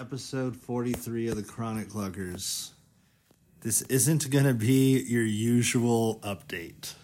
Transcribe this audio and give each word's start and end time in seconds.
episode 0.00 0.54
43 0.54 1.28
of 1.28 1.36
the 1.36 1.42
Chronic 1.42 1.88
Cluckers. 1.88 2.70
This 3.62 3.80
isn't 3.82 4.30
going 4.30 4.44
to 4.44 4.52
be 4.52 5.00
your 5.00 5.22
usual 5.22 6.20
update. 6.22 6.94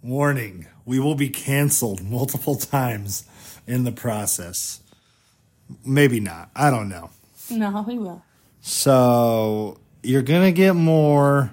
Warning, 0.00 0.66
we 0.84 1.00
will 1.00 1.16
be 1.16 1.28
canceled 1.28 2.02
multiple 2.02 2.54
times 2.54 3.24
in 3.66 3.82
the 3.82 3.90
process. 3.90 4.80
Maybe 5.84 6.20
not. 6.20 6.50
I 6.54 6.70
don't 6.70 6.88
know. 6.88 7.10
No, 7.50 7.84
we 7.86 7.98
will. 7.98 8.22
So, 8.60 9.80
you're 10.04 10.22
going 10.22 10.44
to 10.44 10.52
get 10.52 10.74
more 10.74 11.52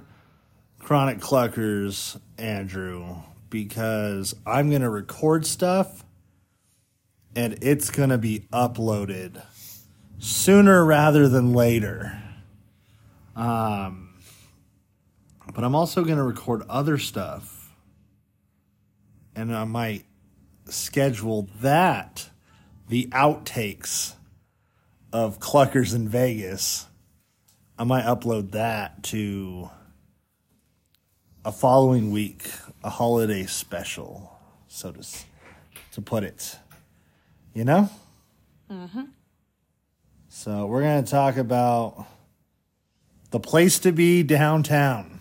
Chronic 0.78 1.20
Cluckers, 1.20 2.20
Andrew, 2.38 3.16
because 3.50 4.36
I'm 4.46 4.70
going 4.70 4.84
to 4.84 4.90
record 4.90 5.48
stuff 5.48 6.04
and 7.36 7.58
it's 7.62 7.90
going 7.90 8.10
to 8.10 8.18
be 8.18 8.48
uploaded 8.52 9.42
sooner 10.20 10.86
rather 10.86 11.28
than 11.28 11.54
later. 11.54 12.22
Um, 13.36 14.18
but 15.54 15.64
I'm 15.64 15.76
also 15.76 16.04
going 16.04 16.18
to 16.18 16.24
record 16.24 16.64
other 16.70 16.98
stuff, 16.98 17.74
and 19.36 19.56
I 19.56 19.64
might 19.64 20.06
schedule 20.66 21.50
that, 21.62 22.30
the 22.88 23.08
outtakes 23.08 24.14
of 25.12 25.40
Cluckers 25.40 25.96
in 25.96 26.08
Vegas. 26.08 26.86
I 27.78 27.86
might 27.86 28.04
upload 28.04 28.52
that 28.52 29.04
to 29.04 29.70
a 31.46 31.52
following 31.52 32.12
week, 32.12 32.52
a 32.84 32.90
holiday 32.90 33.46
special, 33.46 34.38
so 34.68 34.92
to 34.92 35.08
to 35.94 36.02
put 36.02 36.24
it. 36.24 36.58
You 37.54 37.64
know. 37.64 37.90
Mm-hmm. 38.70 39.04
So 40.42 40.68
we're 40.68 40.84
going 40.84 41.04
to 41.04 41.12
talk 41.12 41.36
about 41.36 42.08
the 43.32 43.42
place 43.42 43.78
to 43.80 43.92
be 43.92 44.24
downtown. 44.24 45.20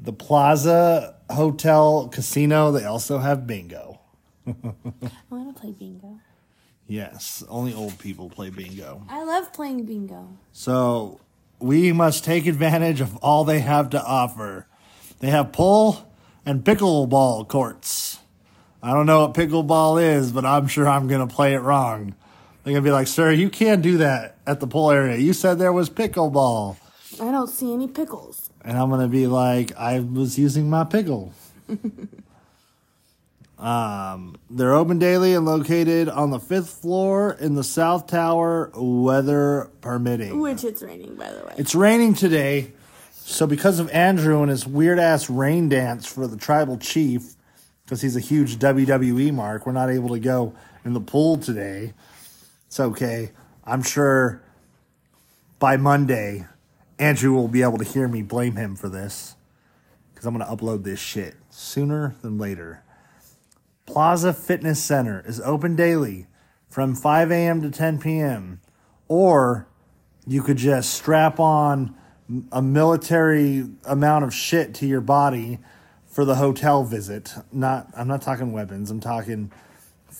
The 0.00 0.14
Plaza 0.14 1.16
Hotel 1.28 2.08
Casino, 2.10 2.72
they 2.72 2.86
also 2.86 3.18
have 3.18 3.46
bingo. 3.46 4.00
I 4.46 4.54
want 5.28 5.54
to 5.54 5.60
play 5.60 5.72
bingo. 5.72 6.18
Yes, 6.86 7.44
only 7.46 7.74
old 7.74 7.98
people 7.98 8.30
play 8.30 8.48
bingo. 8.48 9.04
I 9.10 9.22
love 9.22 9.52
playing 9.52 9.84
bingo. 9.84 10.28
So 10.52 11.20
we 11.58 11.92
must 11.92 12.24
take 12.24 12.46
advantage 12.46 13.02
of 13.02 13.18
all 13.18 13.44
they 13.44 13.60
have 13.60 13.90
to 13.90 14.02
offer. 14.02 14.66
They 15.18 15.28
have 15.28 15.52
pool 15.52 16.10
and 16.46 16.64
pickleball 16.64 17.48
courts. 17.48 18.18
I 18.82 18.94
don't 18.94 19.04
know 19.04 19.26
what 19.26 19.34
pickleball 19.34 20.02
is, 20.02 20.32
but 20.32 20.46
I'm 20.46 20.68
sure 20.68 20.88
I'm 20.88 21.06
going 21.06 21.28
to 21.28 21.32
play 21.32 21.52
it 21.52 21.60
wrong. 21.60 22.14
They're 22.62 22.72
going 22.72 22.84
to 22.84 22.88
be 22.88 22.92
like, 22.92 23.08
sir, 23.08 23.32
you 23.32 23.50
can't 23.50 23.82
do 23.82 23.98
that 23.98 24.36
at 24.46 24.60
the 24.60 24.68
pool 24.68 24.92
area. 24.92 25.16
You 25.16 25.32
said 25.32 25.58
there 25.58 25.72
was 25.72 25.90
pickleball. 25.90 26.76
I 27.20 27.32
don't 27.32 27.48
see 27.48 27.72
any 27.72 27.88
pickles. 27.88 28.50
And 28.64 28.78
I'm 28.78 28.88
going 28.88 29.00
to 29.00 29.08
be 29.08 29.26
like, 29.26 29.76
I 29.76 29.98
was 29.98 30.38
using 30.38 30.70
my 30.70 30.84
pickle. 30.84 31.32
um, 33.58 34.36
they're 34.48 34.74
open 34.74 35.00
daily 35.00 35.34
and 35.34 35.44
located 35.44 36.08
on 36.08 36.30
the 36.30 36.38
fifth 36.38 36.70
floor 36.70 37.36
in 37.40 37.56
the 37.56 37.64
South 37.64 38.06
Tower, 38.06 38.70
weather 38.76 39.68
permitting. 39.80 40.40
Which 40.40 40.62
it's 40.62 40.82
raining, 40.82 41.16
by 41.16 41.32
the 41.32 41.44
way. 41.44 41.54
It's 41.58 41.74
raining 41.74 42.14
today. 42.14 42.72
So, 43.10 43.46
because 43.46 43.80
of 43.80 43.90
Andrew 43.90 44.40
and 44.42 44.50
his 44.50 44.66
weird 44.66 45.00
ass 45.00 45.28
rain 45.28 45.68
dance 45.68 46.06
for 46.06 46.28
the 46.28 46.36
tribal 46.36 46.76
chief, 46.78 47.34
because 47.84 48.02
he's 48.02 48.16
a 48.16 48.20
huge 48.20 48.58
WWE 48.58 49.32
mark, 49.34 49.66
we're 49.66 49.72
not 49.72 49.90
able 49.90 50.10
to 50.10 50.20
go 50.20 50.54
in 50.84 50.92
the 50.92 51.00
pool 51.00 51.38
today. 51.38 51.92
It's 52.72 52.80
okay. 52.80 53.32
I'm 53.66 53.82
sure 53.82 54.40
by 55.58 55.76
Monday, 55.76 56.46
Andrew 56.98 57.34
will 57.34 57.46
be 57.46 57.60
able 57.60 57.76
to 57.76 57.84
hear 57.84 58.08
me 58.08 58.22
blame 58.22 58.56
him 58.56 58.76
for 58.76 58.88
this 58.88 59.36
because 60.08 60.24
I'm 60.24 60.34
going 60.34 60.46
to 60.48 60.50
upload 60.50 60.82
this 60.82 60.98
shit 60.98 61.34
sooner 61.50 62.14
than 62.22 62.38
later. 62.38 62.82
Plaza 63.84 64.32
Fitness 64.32 64.82
Center 64.82 65.22
is 65.26 65.38
open 65.42 65.76
daily 65.76 66.28
from 66.70 66.94
5 66.94 67.30
a.m. 67.30 67.60
to 67.60 67.70
10 67.70 67.98
p.m. 67.98 68.62
Or 69.06 69.66
you 70.26 70.42
could 70.42 70.56
just 70.56 70.94
strap 70.94 71.38
on 71.38 71.94
a 72.50 72.62
military 72.62 73.66
amount 73.84 74.24
of 74.24 74.32
shit 74.32 74.72
to 74.76 74.86
your 74.86 75.02
body 75.02 75.58
for 76.06 76.24
the 76.24 76.36
hotel 76.36 76.84
visit. 76.84 77.34
Not 77.52 77.88
I'm 77.94 78.08
not 78.08 78.22
talking 78.22 78.50
weapons. 78.50 78.90
I'm 78.90 79.00
talking 79.00 79.52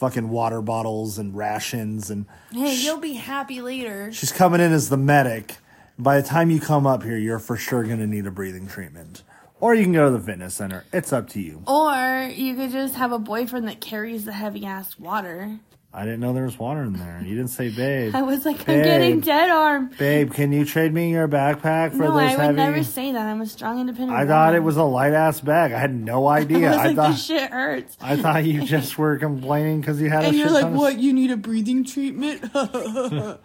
fucking 0.02 0.30
water 0.30 0.60
bottles 0.60 1.16
and 1.16 1.36
rations 1.36 2.10
and 2.10 2.26
hey, 2.50 2.74
you'll 2.74 2.98
be 2.98 3.12
happy 3.12 3.62
later. 3.62 4.10
she's 4.10 4.32
coming 4.32 4.60
in 4.60 4.72
as 4.72 4.88
the 4.88 4.96
medic. 4.96 5.58
By 5.96 6.20
the 6.20 6.26
time 6.26 6.50
you 6.50 6.58
come 6.58 6.88
up 6.88 7.04
here, 7.04 7.16
you're 7.16 7.38
for 7.38 7.56
sure 7.56 7.84
going 7.84 8.00
to 8.00 8.06
need 8.08 8.26
a 8.26 8.32
breathing 8.32 8.66
treatment. 8.66 9.22
Or 9.60 9.76
you 9.76 9.84
can 9.84 9.92
go 9.92 10.06
to 10.06 10.10
the 10.10 10.18
fitness 10.18 10.54
center. 10.54 10.84
It's 10.92 11.12
up 11.12 11.28
to 11.30 11.40
you. 11.40 11.62
Or 11.68 12.28
you 12.34 12.56
could 12.56 12.72
just 12.72 12.96
have 12.96 13.12
a 13.12 13.18
boyfriend 13.20 13.68
that 13.68 13.80
carries 13.80 14.24
the 14.24 14.32
heavy 14.32 14.66
ass 14.66 14.98
water. 14.98 15.60
I 15.94 16.04
didn't 16.04 16.20
know 16.20 16.32
there 16.32 16.44
was 16.44 16.58
water 16.58 16.82
in 16.84 16.94
there. 16.94 17.20
You 17.22 17.34
didn't 17.36 17.50
say, 17.50 17.68
babe. 17.68 18.14
I 18.16 18.22
was 18.22 18.46
like, 18.46 18.60
I'm 18.66 18.82
getting 18.82 19.20
dead 19.20 19.50
arm. 19.50 19.90
Babe, 19.98 20.32
can 20.32 20.50
you 20.50 20.64
trade 20.64 20.90
me 20.94 21.10
your 21.10 21.28
backpack 21.28 21.90
for 21.90 21.98
this 21.98 22.00
bag? 22.00 22.08
No, 22.08 22.16
this 22.16 22.32
I 22.32 22.36
would 22.36 22.42
heavy? 22.44 22.56
never 22.56 22.82
say 22.82 23.12
that. 23.12 23.26
I'm 23.26 23.40
a 23.42 23.46
strong, 23.46 23.78
independent. 23.78 24.18
I 24.18 24.26
thought 24.26 24.54
it 24.54 24.62
was 24.62 24.78
a 24.78 24.84
light 24.84 25.12
ass 25.12 25.42
bag. 25.42 25.72
I 25.72 25.78
had 25.78 25.94
no 25.94 26.26
I 26.28 26.38
idea. 26.40 26.70
was 26.70 26.78
I, 26.78 26.86
like, 26.86 26.96
thought 26.96 27.10
this 27.10 27.24
shit 27.26 27.50
hurts. 27.50 27.96
I 28.00 28.16
thought 28.16 28.44
you 28.46 28.64
just 28.64 28.96
were 28.98 29.18
complaining 29.18 29.80
because 29.82 30.00
you 30.00 30.08
had 30.08 30.24
a 30.24 30.28
And 30.28 30.34
shit 30.34 30.44
you're 30.46 30.50
like, 30.50 30.64
of 30.64 30.72
what? 30.72 30.98
You 30.98 31.12
need 31.12 31.30
a 31.30 31.36
breathing 31.36 31.84
treatment? 31.84 32.42
I'm 32.54 33.38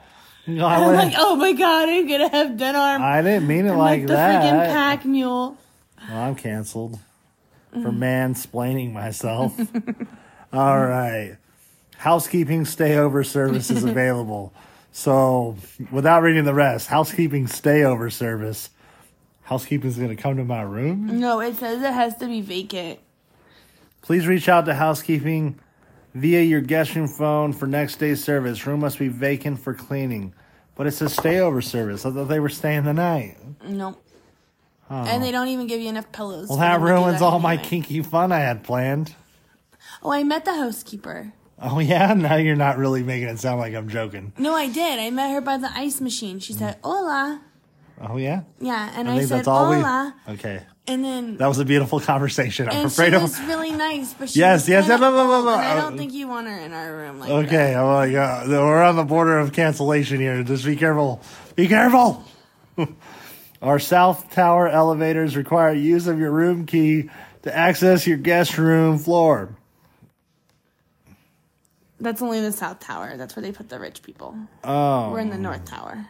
like, 0.47 1.13
oh 1.17 1.35
my 1.35 1.51
god, 1.51 1.89
I'm 1.89 2.07
gonna 2.07 2.29
have 2.29 2.55
dead 2.55 2.75
arm. 2.75 3.01
I 3.01 3.21
didn't 3.21 3.47
mean 3.47 3.65
it 3.65 3.71
I'm 3.71 3.77
like, 3.77 3.99
like 3.99 4.07
the 4.07 4.13
that. 4.13 4.43
freaking 4.43 4.65
pack 4.73 5.03
mule. 5.05 5.57
Well, 6.09 6.17
I'm 6.17 6.35
canceled 6.35 6.99
for 7.73 7.91
Mm. 7.91 7.97
mansplaining 7.97 8.93
myself. 8.93 9.59
All 10.53 10.79
right. 10.79 11.35
Housekeeping 11.97 12.63
stayover 12.63 13.25
service 13.25 13.69
is 13.69 13.83
available. 13.85 14.53
So, 14.91 15.57
without 15.91 16.23
reading 16.23 16.43
the 16.45 16.53
rest, 16.53 16.87
housekeeping 16.87 17.45
stayover 17.47 18.11
service. 18.11 18.69
Housekeeping's 19.43 19.97
going 19.97 20.09
to 20.09 20.21
come 20.21 20.35
to 20.37 20.43
my 20.43 20.61
room. 20.61 21.19
No, 21.19 21.39
it 21.39 21.55
says 21.55 21.81
it 21.81 21.93
has 21.93 22.17
to 22.17 22.27
be 22.27 22.41
vacant. 22.41 22.99
Please 24.01 24.27
reach 24.27 24.49
out 24.49 24.65
to 24.65 24.73
housekeeping 24.73 25.59
via 26.13 26.41
your 26.41 26.61
guest 26.61 26.95
room 26.95 27.07
phone 27.07 27.53
for 27.53 27.65
next 27.65 27.97
day's 27.97 28.23
service. 28.23 28.65
Room 28.67 28.81
must 28.81 28.99
be 28.99 29.07
vacant 29.07 29.59
for 29.59 29.73
cleaning. 29.73 30.33
But 30.75 30.87
it 30.87 30.91
says 30.91 31.15
stayover 31.15 31.63
service. 31.63 32.05
I 32.05 32.11
thought 32.11 32.25
they 32.25 32.39
were 32.39 32.49
staying 32.49 32.83
the 32.83 32.93
night. 32.93 33.37
No. 33.65 33.97
And 34.89 35.23
they 35.23 35.31
don't 35.31 35.47
even 35.47 35.67
give 35.67 35.81
you 35.81 35.89
enough 35.89 36.11
pillows. 36.11 36.49
Well, 36.49 36.57
that 36.59 36.73
them 36.73 36.81
to 36.81 36.87
do 36.87 36.93
ruins 36.93 37.21
all 37.21 37.39
my 37.39 37.57
kinky 37.57 38.01
fun 38.01 38.31
I 38.31 38.39
had 38.39 38.63
planned. 38.63 39.15
Oh, 40.03 40.11
I 40.11 40.23
met 40.23 40.45
the 40.45 40.53
housekeeper. 40.53 41.33
Oh 41.61 41.79
yeah, 41.79 42.13
now 42.13 42.35
you're 42.35 42.55
not 42.55 42.77
really 42.77 43.01
making 43.01 43.29
it 43.29 43.39
sound 43.39 43.59
like 43.59 43.73
I'm 43.73 43.89
joking. 43.89 44.31
No, 44.37 44.53
I 44.53 44.67
did. 44.67 44.99
I 44.99 45.09
met 45.09 45.31
her 45.31 45.41
by 45.41 45.57
the 45.57 45.71
ice 45.75 45.99
machine. 45.99 46.37
She 46.39 46.53
said, 46.53 46.77
"Hola." 46.83 47.41
Oh 47.99 48.17
yeah, 48.17 48.43
Yeah, 48.59 48.91
and 48.95 49.09
I, 49.09 49.15
I, 49.15 49.25
said, 49.25 49.45
"Hola," 49.45 50.13
we. 50.27 50.33
Okay, 50.35 50.61
and 50.85 51.03
then 51.03 51.37
that 51.37 51.47
was 51.47 51.57
a 51.57 51.65
beautiful 51.65 51.99
conversation. 51.99 52.69
I'm 52.69 52.77
and 52.77 52.85
afraid 52.85 53.09
she 53.09 53.15
of. 53.15 53.23
was 53.23 53.41
really 53.41 53.71
nice, 53.71 54.13
but 54.13 54.29
she 54.29 54.39
Yes, 54.39 54.69
yes, 54.69 54.87
yeah, 54.87 54.97
blah, 54.97 55.09
blah, 55.09 55.41
blah, 55.41 55.55
I 55.55 55.73
don't 55.75 55.97
think 55.97 56.13
you 56.13 56.27
want 56.27 56.45
her 56.45 56.57
in 56.59 56.73
our 56.73 56.95
room 56.95 57.19
like 57.19 57.29
Okay, 57.29 57.73
I'm 57.73 57.87
like, 57.87 58.13
uh, 58.13 58.45
we're 58.47 58.83
on 58.83 58.95
the 58.95 59.03
border 59.03 59.39
of 59.39 59.51
cancellation 59.51 60.19
here. 60.19 60.43
Just 60.43 60.63
be 60.63 60.75
careful. 60.75 61.21
Be 61.55 61.67
careful. 61.67 62.23
Our 63.61 63.79
South 63.79 64.29
Tower 64.31 64.67
elevators 64.67 65.35
require 65.35 65.73
use 65.73 66.05
of 66.05 66.19
your 66.19 66.29
room 66.29 66.67
key 66.67 67.09
to 67.41 67.55
access 67.55 68.05
your 68.05 68.17
guest 68.17 68.59
room 68.59 68.99
floor. 68.99 69.57
That. 71.97 72.03
That's 72.03 72.21
only 72.21 72.37
in 72.39 72.43
the 72.43 72.51
South 72.51 72.79
Tower. 72.79 73.17
That's 73.17 73.35
where 73.35 73.43
they 73.43 73.51
put 73.51 73.69
the 73.69 73.79
rich 73.79 74.03
people. 74.03 74.35
Oh, 74.63 75.11
We're 75.11 75.19
in 75.19 75.29
the 75.29 75.37
North 75.37 75.65
Tower 75.65 76.05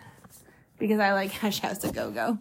because 0.80 1.00
I 1.00 1.14
like 1.14 1.32
Hash 1.32 1.60
House 1.60 1.84
a 1.84 1.92
Go 1.92 2.12
Go. 2.12 2.38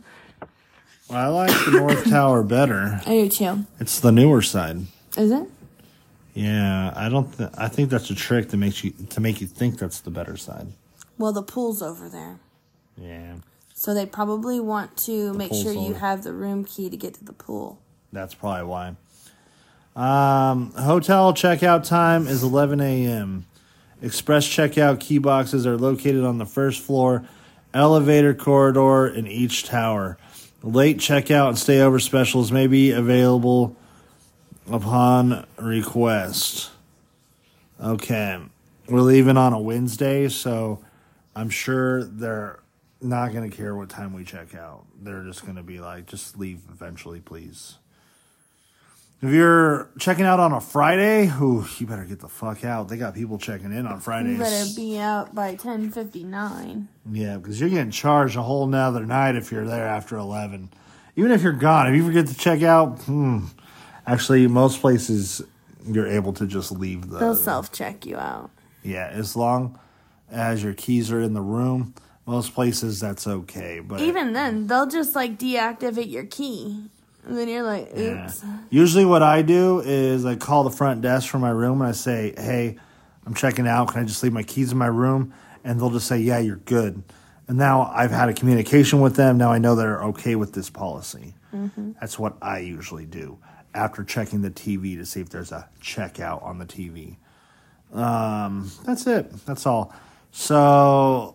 I 1.10 1.28
like 1.28 1.50
the 1.64 1.70
North 1.72 2.04
Tower 2.10 2.42
better. 2.42 3.00
I 3.06 3.10
do 3.10 3.28
too. 3.28 3.66
It's 3.78 4.00
the 4.00 4.10
newer 4.12 4.42
side. 4.42 4.78
Is 5.16 5.30
it? 5.30 5.44
Yeah, 6.34 6.92
I 6.94 7.08
don't. 7.08 7.32
Th- 7.36 7.50
I 7.56 7.68
think 7.68 7.88
that's 7.90 8.10
a 8.10 8.14
trick 8.14 8.48
to 8.50 8.56
make 8.56 8.82
you 8.84 8.90
to 9.10 9.20
make 9.20 9.40
you 9.40 9.46
think 9.46 9.78
that's 9.78 10.00
the 10.00 10.10
better 10.10 10.36
side. 10.36 10.66
Well, 11.16 11.32
the 11.32 11.42
pool's 11.42 11.80
over 11.80 12.08
there. 12.10 12.38
Yeah, 12.98 13.36
So 13.74 13.92
they 13.94 14.04
probably 14.06 14.58
want 14.58 14.96
to 15.04 15.32
make 15.34 15.50
pool's 15.50 15.62
sure 15.62 15.72
you 15.72 15.94
have 15.94 16.24
the 16.24 16.32
room 16.32 16.64
key 16.64 16.88
to 16.90 16.96
get 16.96 17.14
to 17.14 17.24
the 17.24 17.32
pool. 17.34 17.78
that's 18.12 18.34
probably 18.34 18.64
why. 18.64 18.96
Um, 19.96 20.72
hotel 20.72 21.32
checkout 21.32 21.84
time 21.84 22.26
is 22.26 22.42
11 22.42 22.82
a.m. 22.82 23.46
Express 24.02 24.46
checkout 24.46 25.00
key 25.00 25.16
boxes 25.16 25.66
are 25.66 25.78
located 25.78 26.22
on 26.22 26.36
the 26.36 26.44
first 26.44 26.82
floor, 26.82 27.26
elevator 27.72 28.34
corridor 28.34 29.06
in 29.06 29.26
each 29.26 29.64
tower. 29.64 30.18
Late 30.62 30.98
checkout 30.98 31.48
and 31.48 31.56
stayover 31.56 32.00
specials 32.00 32.52
may 32.52 32.66
be 32.66 32.90
available 32.90 33.74
upon 34.70 35.46
request. 35.56 36.70
Okay, 37.82 38.38
we're 38.88 39.00
leaving 39.00 39.38
on 39.38 39.54
a 39.54 39.60
Wednesday, 39.60 40.28
so 40.28 40.84
I'm 41.34 41.48
sure 41.48 42.04
they're 42.04 42.60
not 43.00 43.32
going 43.32 43.50
to 43.50 43.56
care 43.56 43.74
what 43.74 43.88
time 43.88 44.12
we 44.12 44.24
check 44.24 44.54
out. 44.54 44.84
They're 45.00 45.24
just 45.24 45.44
going 45.44 45.56
to 45.56 45.62
be 45.62 45.80
like, 45.80 46.04
just 46.04 46.38
leave 46.38 46.60
eventually, 46.70 47.20
please. 47.20 47.78
If 49.22 49.30
you're 49.32 49.88
checking 49.98 50.26
out 50.26 50.40
on 50.40 50.52
a 50.52 50.60
Friday, 50.60 51.28
ooh, 51.40 51.66
you 51.78 51.86
better 51.86 52.04
get 52.04 52.20
the 52.20 52.28
fuck 52.28 52.64
out. 52.64 52.88
They 52.88 52.98
got 52.98 53.14
people 53.14 53.38
checking 53.38 53.72
in 53.72 53.86
on 53.86 54.00
Fridays. 54.00 54.32
You 54.32 54.38
better 54.38 54.70
be 54.76 54.98
out 54.98 55.34
by 55.34 55.54
ten 55.54 55.90
fifty 55.90 56.22
nine. 56.22 56.88
Yeah, 57.10 57.38
because 57.38 57.58
you're 57.58 57.70
getting 57.70 57.90
charged 57.90 58.36
a 58.36 58.42
whole 58.42 58.66
nother 58.66 59.06
night 59.06 59.34
if 59.34 59.50
you're 59.50 59.64
there 59.64 59.86
after 59.86 60.16
11. 60.16 60.70
Even 61.16 61.30
if 61.30 61.42
you're 61.42 61.52
gone, 61.52 61.88
if 61.88 61.94
you 61.96 62.04
forget 62.04 62.26
to 62.26 62.36
check 62.36 62.62
out, 62.62 62.98
hmm, 63.04 63.46
actually, 64.06 64.46
most 64.48 64.80
places 64.82 65.40
you're 65.86 66.06
able 66.08 66.34
to 66.34 66.46
just 66.46 66.70
leave 66.70 67.08
the. 67.08 67.18
They'll 67.18 67.34
self 67.34 67.72
check 67.72 68.04
you 68.04 68.18
out. 68.18 68.50
Yeah, 68.82 69.08
as 69.10 69.34
long 69.34 69.78
as 70.30 70.62
your 70.62 70.74
keys 70.74 71.10
are 71.10 71.22
in 71.22 71.32
the 71.32 71.40
room, 71.40 71.94
most 72.26 72.54
places 72.54 73.00
that's 73.00 73.26
okay. 73.26 73.80
But 73.80 74.00
Even 74.00 74.34
then, 74.34 74.66
they'll 74.66 74.86
just 74.86 75.14
like 75.16 75.38
deactivate 75.38 76.10
your 76.10 76.24
key, 76.24 76.90
and 77.26 77.36
then 77.36 77.48
you're 77.48 77.62
like, 77.62 77.90
Yeah. 77.94 78.24
oops. 78.26 78.44
Usually, 78.70 79.04
what 79.04 79.22
I 79.22 79.42
do 79.42 79.80
is 79.84 80.24
I 80.24 80.36
call 80.36 80.64
the 80.64 80.70
front 80.70 81.02
desk 81.02 81.28
from 81.28 81.40
my 81.42 81.50
room 81.50 81.80
and 81.80 81.88
I 81.88 81.92
say, 81.92 82.34
"Hey, 82.36 82.76
I'm 83.26 83.34
checking 83.34 83.66
out. 83.66 83.88
Can 83.92 84.02
I 84.02 84.04
just 84.04 84.22
leave 84.22 84.32
my 84.32 84.42
keys 84.42 84.72
in 84.72 84.78
my 84.78 84.86
room?" 84.86 85.32
And 85.64 85.80
they'll 85.80 85.90
just 85.90 86.06
say, 86.06 86.18
"Yeah, 86.18 86.38
you're 86.38 86.56
good." 86.56 87.02
And 87.48 87.58
now 87.58 87.90
I've 87.94 88.10
had 88.10 88.28
a 88.28 88.34
communication 88.34 89.00
with 89.00 89.14
them. 89.16 89.38
Now 89.38 89.52
I 89.52 89.58
know 89.58 89.74
they're 89.76 90.02
okay 90.04 90.34
with 90.36 90.52
this 90.52 90.70
policy. 90.70 91.34
That's 92.00 92.18
what 92.18 92.36
I 92.42 92.58
usually 92.58 93.06
do 93.06 93.38
after 93.74 94.04
checking 94.04 94.42
the 94.42 94.50
TV 94.50 94.94
to 94.98 95.06
see 95.06 95.20
if 95.20 95.30
there's 95.30 95.52
a 95.52 95.68
checkout 95.82 96.42
on 96.44 96.58
the 96.58 96.66
TV. 96.66 97.16
Um, 97.94 98.70
that's 98.84 99.06
it. 99.06 99.30
That's 99.46 99.64
all. 99.66 99.94
So 100.32 101.34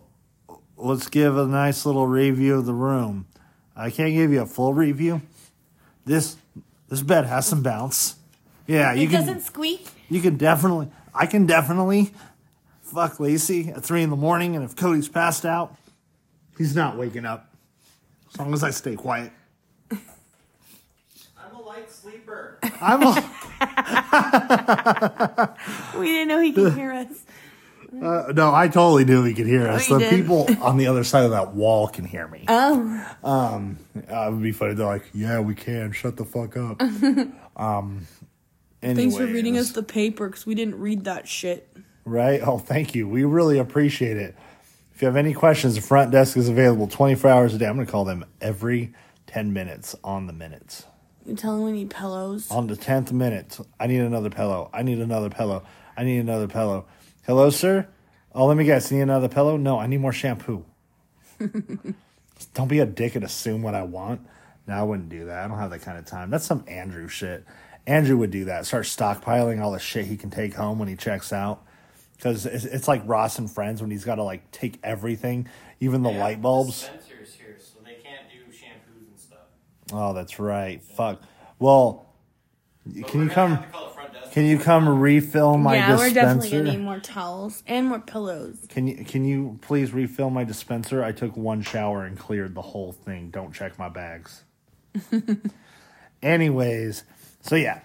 let's 0.76 1.08
give 1.08 1.36
a 1.36 1.46
nice 1.46 1.84
little 1.84 2.06
review 2.06 2.54
of 2.58 2.66
the 2.66 2.72
room. 2.74 3.26
I 3.74 3.90
can't 3.90 4.12
give 4.12 4.30
you 4.32 4.42
a 4.42 4.46
full 4.46 4.74
review. 4.74 5.22
This 6.04 6.36
this 6.88 7.02
bed 7.02 7.26
has 7.26 7.46
some 7.46 7.62
bounce. 7.62 8.16
Yeah, 8.66 8.92
you 8.92 9.04
It 9.04 9.10
can 9.10 9.20
doesn't 9.20 9.40
squeak. 9.42 9.88
you 10.08 10.20
can 10.20 10.36
definitely 10.36 10.88
I 11.14 11.26
can 11.26 11.46
definitely 11.46 12.12
fuck 12.82 13.20
Lacey 13.20 13.70
at 13.70 13.82
three 13.82 14.02
in 14.02 14.10
the 14.10 14.16
morning 14.16 14.54
and 14.56 14.64
if 14.64 14.76
Cody's 14.76 15.08
passed 15.08 15.44
out, 15.46 15.74
he's 16.58 16.74
not 16.76 16.96
waking 16.96 17.24
up. 17.24 17.48
As 18.32 18.38
long 18.38 18.52
as 18.54 18.64
I 18.64 18.70
stay 18.70 18.96
quiet. 18.96 19.32
I'm 19.90 21.54
a 21.54 21.60
light 21.60 21.90
sleeper. 21.90 22.58
I'm 22.80 23.02
a, 23.02 23.12
We 25.98 26.06
didn't 26.06 26.28
know 26.28 26.40
he 26.40 26.52
could 26.52 26.74
hear 26.74 26.92
us. 26.92 27.08
uh, 28.00 28.32
no, 28.34 28.54
I 28.54 28.68
totally 28.68 29.04
knew 29.04 29.24
he 29.24 29.34
could 29.34 29.46
hear 29.46 29.68
us. 29.68 29.90
Oh, 29.90 29.98
the 29.98 30.04
did? 30.04 30.10
people 30.10 30.46
on 30.62 30.76
the 30.76 30.86
other 30.86 31.04
side 31.04 31.24
of 31.24 31.30
that 31.32 31.54
wall 31.54 31.88
can 31.88 32.04
hear 32.04 32.26
me. 32.28 32.44
Oh, 32.48 33.06
Uh, 33.24 33.60
it 33.94 34.32
would 34.32 34.42
be 34.42 34.52
funny. 34.52 34.74
They're 34.74 34.86
like, 34.86 35.10
"Yeah, 35.12 35.40
we 35.40 35.54
can. 35.54 35.92
Shut 35.92 36.16
the 36.16 36.24
fuck 36.24 36.56
up." 36.56 36.80
um. 37.56 38.06
thanks 38.80 39.16
for 39.16 39.26
reading 39.26 39.58
us 39.58 39.72
the 39.72 39.82
paper 39.82 40.28
because 40.28 40.46
we 40.46 40.54
didn't 40.54 40.78
read 40.78 41.04
that 41.04 41.28
shit. 41.28 41.68
Right? 42.04 42.40
Oh, 42.44 42.58
thank 42.58 42.94
you. 42.94 43.08
We 43.08 43.24
really 43.24 43.58
appreciate 43.58 44.16
it. 44.16 44.36
If 44.94 45.02
you 45.02 45.06
have 45.06 45.16
any 45.16 45.32
questions, 45.34 45.76
the 45.76 45.80
front 45.80 46.10
desk 46.10 46.36
is 46.36 46.48
available 46.48 46.88
24 46.88 47.30
hours 47.30 47.54
a 47.54 47.58
day. 47.58 47.66
I'm 47.66 47.74
going 47.76 47.86
to 47.86 47.92
call 47.92 48.04
them 48.04 48.24
every 48.40 48.92
10 49.26 49.52
minutes 49.52 49.94
on 50.02 50.26
the 50.26 50.32
minutes. 50.32 50.84
You 51.24 51.36
tell 51.36 51.56
him 51.56 51.62
we 51.62 51.72
need 51.72 51.90
pillows. 51.90 52.50
On 52.50 52.66
the 52.66 52.74
10th 52.74 53.12
minute, 53.12 53.58
I 53.78 53.86
need 53.86 54.00
another 54.00 54.30
pillow. 54.30 54.68
I 54.72 54.82
need 54.82 54.98
another 54.98 55.30
pillow. 55.30 55.64
I 55.96 56.02
need 56.04 56.18
another 56.18 56.48
pillow. 56.48 56.86
Hello, 57.24 57.50
sir? 57.50 57.86
Oh, 58.34 58.46
let 58.46 58.56
me 58.56 58.64
guess. 58.64 58.90
You 58.90 58.96
need 58.98 59.02
another 59.04 59.28
pillow? 59.28 59.56
No, 59.56 59.78
I 59.78 59.86
need 59.86 59.98
more 60.00 60.12
shampoo. 60.12 60.64
don't 62.54 62.68
be 62.68 62.80
a 62.80 62.86
dick 62.86 63.14
and 63.14 63.24
assume 63.24 63.62
what 63.62 63.74
I 63.74 63.82
want. 63.82 64.26
No, 64.66 64.74
I 64.74 64.82
wouldn't 64.82 65.08
do 65.08 65.26
that. 65.26 65.44
I 65.44 65.48
don't 65.48 65.58
have 65.58 65.70
that 65.70 65.82
kind 65.82 65.98
of 65.98 66.04
time. 66.06 66.30
That's 66.30 66.44
some 66.44 66.64
Andrew 66.66 67.08
shit. 67.08 67.44
Andrew 67.86 68.16
would 68.16 68.30
do 68.30 68.46
that. 68.46 68.66
Start 68.66 68.84
stockpiling 68.84 69.60
all 69.60 69.72
the 69.72 69.78
shit 69.78 70.06
he 70.06 70.16
can 70.16 70.30
take 70.30 70.54
home 70.54 70.78
when 70.78 70.88
he 70.88 70.96
checks 70.96 71.32
out. 71.32 71.64
Because 72.16 72.46
it's, 72.46 72.64
it's 72.64 72.88
like 72.88 73.02
Ross 73.04 73.38
and 73.38 73.50
Friends 73.50 73.80
when 73.80 73.90
he's 73.90 74.04
got 74.04 74.16
to 74.16 74.22
like 74.22 74.50
take 74.52 74.78
everything, 74.84 75.48
even 75.80 76.02
the 76.02 76.08
They 76.08 76.14
have 76.14 76.22
light 76.22 76.42
bulbs. 76.42 76.80
Dispensers 76.82 77.34
here, 77.34 77.56
so 77.58 77.78
they 77.84 77.94
can't 77.94 78.28
do 78.30 78.52
shampoos 78.52 79.08
and 79.08 79.18
stuff. 79.18 79.38
Oh, 79.92 80.12
that's 80.12 80.38
right. 80.38 80.80
Fuck. 80.82 81.22
Well, 81.58 82.06
But 82.86 83.06
can 83.08 83.20
we're 83.20 83.24
you 83.26 83.30
gonna 83.30 83.58
come? 83.58 83.64
Have 84.34 84.58
to 84.58 84.64
call 84.64 84.80
the 84.80 84.86
front 84.86 84.86
desk. 84.86 84.86
Can 84.86 84.86
you 84.86 84.88
come 84.88 85.00
refill 85.00 85.58
my 85.58 85.76
dispenser? 85.76 85.92
yeah, 85.92 86.08
we're 86.08 86.14
definitely 86.14 86.50
gonna 86.50 86.72
need 86.78 86.84
more 86.84 87.00
towels 87.00 87.62
and 87.66 87.86
more 87.88 88.00
pillows. 88.00 88.56
Can 88.68 88.86
you 88.86 89.04
can 89.04 89.24
you 89.24 89.58
please 89.62 89.92
refill 89.92 90.30
my 90.30 90.44
dispenser? 90.44 91.02
I 91.04 91.12
took 91.12 91.36
one 91.36 91.62
shower 91.62 92.04
and 92.04 92.18
cleared 92.18 92.54
the 92.54 92.62
whole 92.62 92.92
thing. 92.92 93.30
Don't 93.30 93.52
check 93.52 93.78
my 93.78 93.88
bags. 93.88 94.44
Anyways, 96.22 97.04
so 97.40 97.56
yeah, 97.56 97.80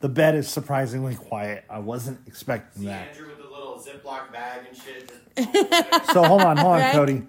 the 0.00 0.08
bed 0.08 0.34
is 0.34 0.48
surprisingly 0.48 1.14
quiet. 1.14 1.64
I 1.70 1.78
wasn't 1.78 2.20
expecting 2.26 2.82
See 2.82 2.88
that. 2.88 3.08
Andrew 3.08 3.28
with 3.28 3.38
the 3.38 3.44
little 3.44 3.78
Ziploc 3.78 4.32
bag 4.32 4.66
and 4.68 4.76
shit. 4.76 5.12
So 6.12 6.22
hold 6.24 6.42
on, 6.42 6.56
hold 6.56 6.74
on, 6.74 6.80
Right? 6.80 6.92
Cody. 6.92 7.22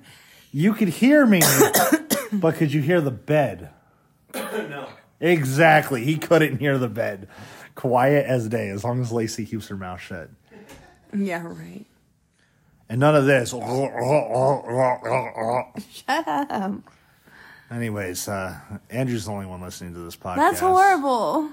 You 0.53 0.73
could 0.73 0.87
hear 0.87 1.25
me, 1.25 1.41
but 2.31 2.55
could 2.55 2.71
you 2.73 2.81
hear 2.81 3.01
the 3.01 3.11
bed? 3.11 3.69
no. 4.33 4.87
Exactly. 5.19 6.03
He 6.05 6.17
couldn't 6.17 6.59
hear 6.59 6.77
the 6.77 6.87
bed. 6.87 7.27
Quiet 7.77 8.25
as 8.25 8.50
day, 8.50 8.69
as 8.69 8.83
long 8.83 9.00
as 9.01 9.12
Lacey 9.12 9.45
keeps 9.45 9.68
her 9.68 9.77
mouth 9.77 10.01
shut. 10.01 10.31
Yeah, 11.15 11.45
right. 11.45 11.85
And 12.89 13.00
none 13.00 13.15
of 13.15 13.27
this. 13.27 13.51
Shut 13.51 13.62
up. 16.27 16.81
Anyways, 17.69 18.27
uh, 18.27 18.57
Andrew's 18.89 19.25
the 19.25 19.31
only 19.31 19.45
one 19.45 19.62
listening 19.62 19.94
to 19.94 20.00
this 20.00 20.15
podcast. 20.15 20.38
That's 20.38 20.59
horrible. 20.59 21.51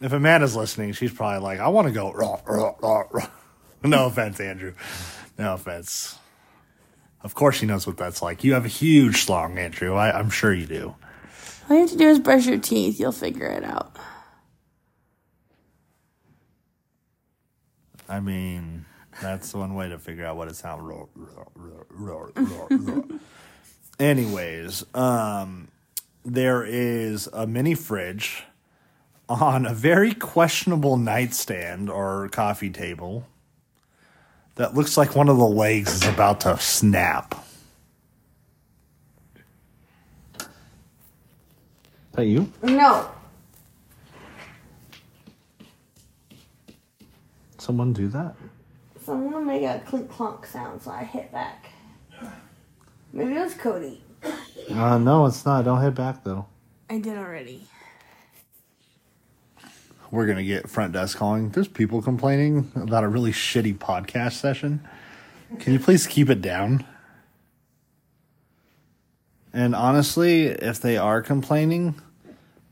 If 0.00 0.12
Amanda's 0.12 0.56
listening, 0.56 0.92
she's 0.92 1.12
probably 1.12 1.38
like, 1.38 1.60
I 1.60 1.68
want 1.68 1.86
to 1.86 1.94
go. 1.94 2.10
"Rah, 2.12 2.40
rah, 2.44 2.72
rah, 2.80 3.04
rah." 3.12 3.28
No 3.84 4.06
offense, 4.06 4.40
Andrew. 4.40 4.74
No 5.38 5.54
offense. 5.54 6.18
Of 7.22 7.34
course, 7.34 7.56
she 7.58 7.66
knows 7.66 7.86
what 7.86 7.96
that's 7.96 8.22
like. 8.22 8.42
You 8.42 8.54
have 8.54 8.64
a 8.64 8.68
huge 8.68 9.22
slong, 9.22 9.56
Andrew. 9.56 9.94
I, 9.94 10.18
I'm 10.18 10.30
sure 10.30 10.52
you 10.52 10.66
do. 10.66 10.96
All 11.70 11.76
you 11.76 11.82
have 11.82 11.90
to 11.90 11.96
do 11.96 12.08
is 12.08 12.18
brush 12.18 12.44
your 12.46 12.58
teeth. 12.58 12.98
You'll 12.98 13.12
figure 13.12 13.46
it 13.46 13.62
out. 13.62 13.96
I 18.08 18.20
mean, 18.20 18.84
that's 19.20 19.54
one 19.54 19.74
way 19.74 19.88
to 19.88 19.98
figure 19.98 20.26
out 20.26 20.36
what 20.36 20.48
it 20.48 20.56
sounds. 20.56 20.82
Like. 20.82 21.08
Anyways, 23.98 24.84
um, 24.94 25.68
there 26.24 26.64
is 26.64 27.28
a 27.32 27.46
mini 27.46 27.74
fridge 27.74 28.44
on 29.28 29.66
a 29.66 29.72
very 29.72 30.12
questionable 30.12 30.96
nightstand 30.96 31.88
or 31.88 32.28
coffee 32.30 32.70
table 32.70 33.26
that 34.56 34.74
looks 34.74 34.96
like 34.96 35.16
one 35.16 35.28
of 35.28 35.38
the 35.38 35.46
legs 35.46 35.92
is 35.92 36.06
about 36.06 36.40
to 36.40 36.58
snap. 36.58 37.34
Is 40.38 40.46
that 42.12 42.26
you? 42.26 42.52
No. 42.62 43.10
Someone 47.64 47.94
do 47.94 48.08
that? 48.08 48.36
Someone 49.02 49.46
make 49.46 49.62
a 49.62 49.80
clink 49.86 50.10
clonk 50.10 50.44
sound, 50.44 50.82
so 50.82 50.90
I 50.90 51.02
hit 51.02 51.32
back. 51.32 51.70
Maybe 53.10 53.32
it 53.32 53.40
was 53.40 53.54
Cody. 53.54 54.02
Uh, 54.70 54.98
no, 54.98 55.24
it's 55.24 55.46
not. 55.46 55.64
Don't 55.64 55.80
hit 55.80 55.94
back 55.94 56.24
though. 56.24 56.44
I 56.90 56.98
did 56.98 57.16
already. 57.16 57.62
we're 60.10 60.26
gonna 60.26 60.44
get 60.44 60.68
front 60.68 60.92
desk 60.92 61.16
calling. 61.16 61.48
There's 61.48 61.66
people 61.68 62.02
complaining 62.02 62.70
about 62.76 63.02
a 63.02 63.08
really 63.08 63.32
shitty 63.32 63.78
podcast 63.78 64.32
session. 64.32 64.86
Can 65.58 65.72
you 65.72 65.78
please 65.78 66.06
keep 66.06 66.28
it 66.28 66.42
down? 66.42 66.84
And 69.54 69.74
honestly, 69.74 70.48
if 70.48 70.80
they 70.82 70.98
are 70.98 71.22
complaining, 71.22 71.94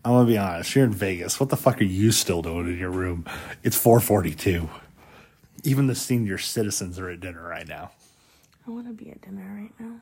I'm 0.05 0.13
gonna 0.13 0.27
be 0.27 0.39
honest. 0.39 0.75
You're 0.75 0.85
in 0.85 0.93
Vegas. 0.93 1.39
What 1.39 1.49
the 1.49 1.57
fuck 1.57 1.81
are 1.81 1.85
you 1.85 2.11
still 2.11 2.43
doing 2.43 2.67
in 2.67 2.79
your 2.79 2.91
room? 2.91 3.25
It's 3.63 3.77
4:42. 3.77 4.69
Even 5.65 5.87
the 5.87 5.95
senior 5.95 6.39
citizens 6.39 6.99
are 6.99 7.09
at 7.09 7.21
dinner 7.21 7.43
right 7.43 7.69
now. 7.69 7.91
I 8.67 8.71
want 8.71 8.87
to 8.87 8.93
be 8.93 9.11
at 9.11 9.21
dinner 9.21 9.43
right 9.61 9.73
now. 9.79 10.01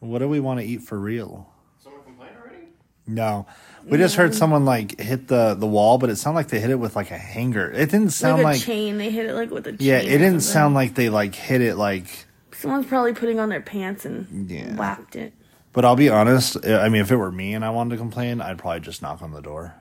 What 0.00 0.18
do 0.18 0.28
we 0.28 0.40
want 0.40 0.60
to 0.60 0.66
eat 0.66 0.82
for 0.82 0.98
real? 0.98 1.48
Someone 1.82 2.02
complained 2.02 2.36
already? 2.40 2.66
No, 3.06 3.46
we 3.84 3.98
just 3.98 4.16
heard 4.16 4.30
mm. 4.32 4.34
someone 4.34 4.64
like 4.64 5.00
hit 5.00 5.28
the 5.28 5.54
the 5.54 5.66
wall, 5.66 5.98
but 5.98 6.10
it 6.10 6.16
sounded 6.16 6.36
like 6.38 6.48
they 6.48 6.60
hit 6.60 6.70
it 6.70 6.76
with 6.76 6.94
like 6.94 7.10
a 7.10 7.18
hanger. 7.18 7.70
It 7.70 7.90
didn't 7.90 8.10
sound 8.10 8.42
like 8.42 8.56
a 8.56 8.58
like 8.58 8.62
chain. 8.62 8.98
They 8.98 9.10
hit 9.10 9.26
it 9.26 9.34
like 9.34 9.50
with 9.50 9.66
a 9.66 9.72
chain. 9.72 9.78
Yeah, 9.80 9.98
it 9.98 10.18
didn't 10.18 10.40
sound 10.40 10.74
like 10.74 10.94
they 10.94 11.08
like 11.08 11.34
hit 11.34 11.60
it 11.60 11.76
like. 11.76 12.26
Someone's 12.52 12.86
probably 12.86 13.12
putting 13.12 13.40
on 13.40 13.48
their 13.48 13.60
pants 13.60 14.04
and 14.04 14.48
Yeah. 14.48 14.76
whacked 14.76 15.16
it. 15.16 15.32
But 15.72 15.84
I'll 15.84 15.96
be 15.96 16.08
honest. 16.08 16.56
Uh, 16.64 16.78
I 16.78 16.88
mean, 16.88 17.02
if 17.02 17.10
it 17.10 17.16
were 17.16 17.32
me 17.32 17.54
and 17.54 17.64
I 17.64 17.70
wanted 17.70 17.90
to 17.90 17.96
complain, 17.96 18.40
I'd 18.40 18.58
probably 18.58 18.80
just 18.80 19.02
knock 19.02 19.22
on 19.22 19.32
the 19.32 19.40
door. 19.40 19.74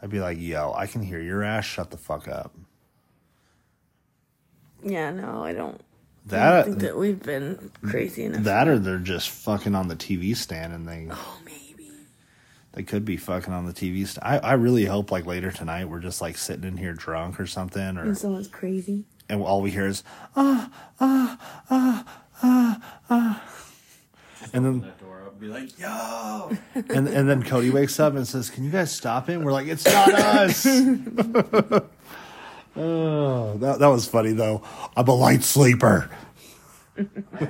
I'd 0.00 0.10
be 0.10 0.20
like, 0.20 0.38
"Yo, 0.38 0.72
I 0.76 0.86
can 0.86 1.02
hear 1.02 1.20
your 1.20 1.42
ass. 1.42 1.64
Shut 1.64 1.90
the 1.90 1.96
fuck 1.96 2.28
up." 2.28 2.54
Yeah, 4.82 5.10
no, 5.10 5.42
I 5.44 5.52
don't. 5.52 5.74
I 5.76 5.82
That 6.26 6.64
think 6.66 6.78
that 6.80 6.96
we've 6.98 7.22
been 7.22 7.70
crazy 7.82 8.24
enough. 8.24 8.42
that 8.44 8.68
or 8.68 8.78
they're 8.78 8.98
just 8.98 9.30
fucking 9.30 9.74
on 9.74 9.88
the 9.88 9.96
TV 9.96 10.36
stand 10.36 10.72
and 10.74 10.86
they 10.86 11.08
oh, 11.10 11.38
maybe. 11.44 11.90
they 12.72 12.82
could 12.82 13.04
be 13.04 13.16
fucking 13.16 13.52
on 13.52 13.64
the 13.66 13.72
TV 13.72 14.06
stand. 14.06 14.24
I 14.26 14.50
I 14.50 14.52
really 14.54 14.84
hope 14.84 15.10
like 15.10 15.24
later 15.26 15.50
tonight 15.50 15.86
we're 15.88 16.00
just 16.00 16.20
like 16.20 16.36
sitting 16.36 16.64
in 16.64 16.76
here 16.76 16.92
drunk 16.92 17.40
or 17.40 17.46
something 17.46 17.96
or 17.96 18.02
And 18.02 18.16
someone's 18.18 18.48
crazy. 18.48 19.04
and 19.28 19.42
all 19.42 19.62
we 19.62 19.70
hear 19.70 19.86
is 19.86 20.04
ah 20.36 20.70
ah 21.00 21.38
ah 21.70 22.04
ah 22.42 22.98
ah 23.10 23.44
and 24.52 24.64
then 24.64 24.80
that 24.82 24.98
door 25.00 25.22
up 25.26 25.32
and 25.32 25.40
be 25.40 25.48
like, 25.48 25.78
yo! 25.78 26.50
and 26.74 27.08
and 27.08 27.28
then 27.28 27.42
Cody 27.42 27.70
wakes 27.70 27.98
up 27.98 28.14
and 28.14 28.26
says, 28.28 28.48
"Can 28.50 28.64
you 28.64 28.70
guys 28.70 28.90
stop 28.92 29.28
it?" 29.28 29.34
And 29.34 29.44
we're 29.44 29.52
like, 29.52 29.66
"It's 29.66 29.84
not 29.84 30.12
us." 30.14 30.64
oh, 32.78 33.56
that 33.58 33.78
that 33.80 33.86
was 33.88 34.06
funny 34.06 34.32
though. 34.32 34.62
I'm 34.96 35.06
a 35.08 35.14
light 35.14 35.42
sleeper. 35.42 36.10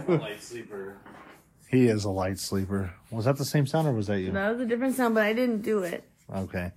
Light 0.08 0.42
sleeper. 0.42 0.96
He 1.68 1.86
is 1.88 2.04
a 2.04 2.10
light 2.10 2.38
sleeper. 2.38 2.92
Was 3.10 3.26
that 3.26 3.36
the 3.36 3.44
same 3.44 3.66
sound 3.66 3.86
or 3.88 3.92
was 3.92 4.06
that 4.08 4.20
you? 4.20 4.30
That 4.32 4.50
was 4.52 4.60
a 4.60 4.66
different 4.66 4.94
sound, 4.96 5.14
but 5.14 5.22
I 5.24 5.32
didn't 5.32 5.62
do 5.62 5.80
it. 5.80 6.02
Okay. 6.34 6.72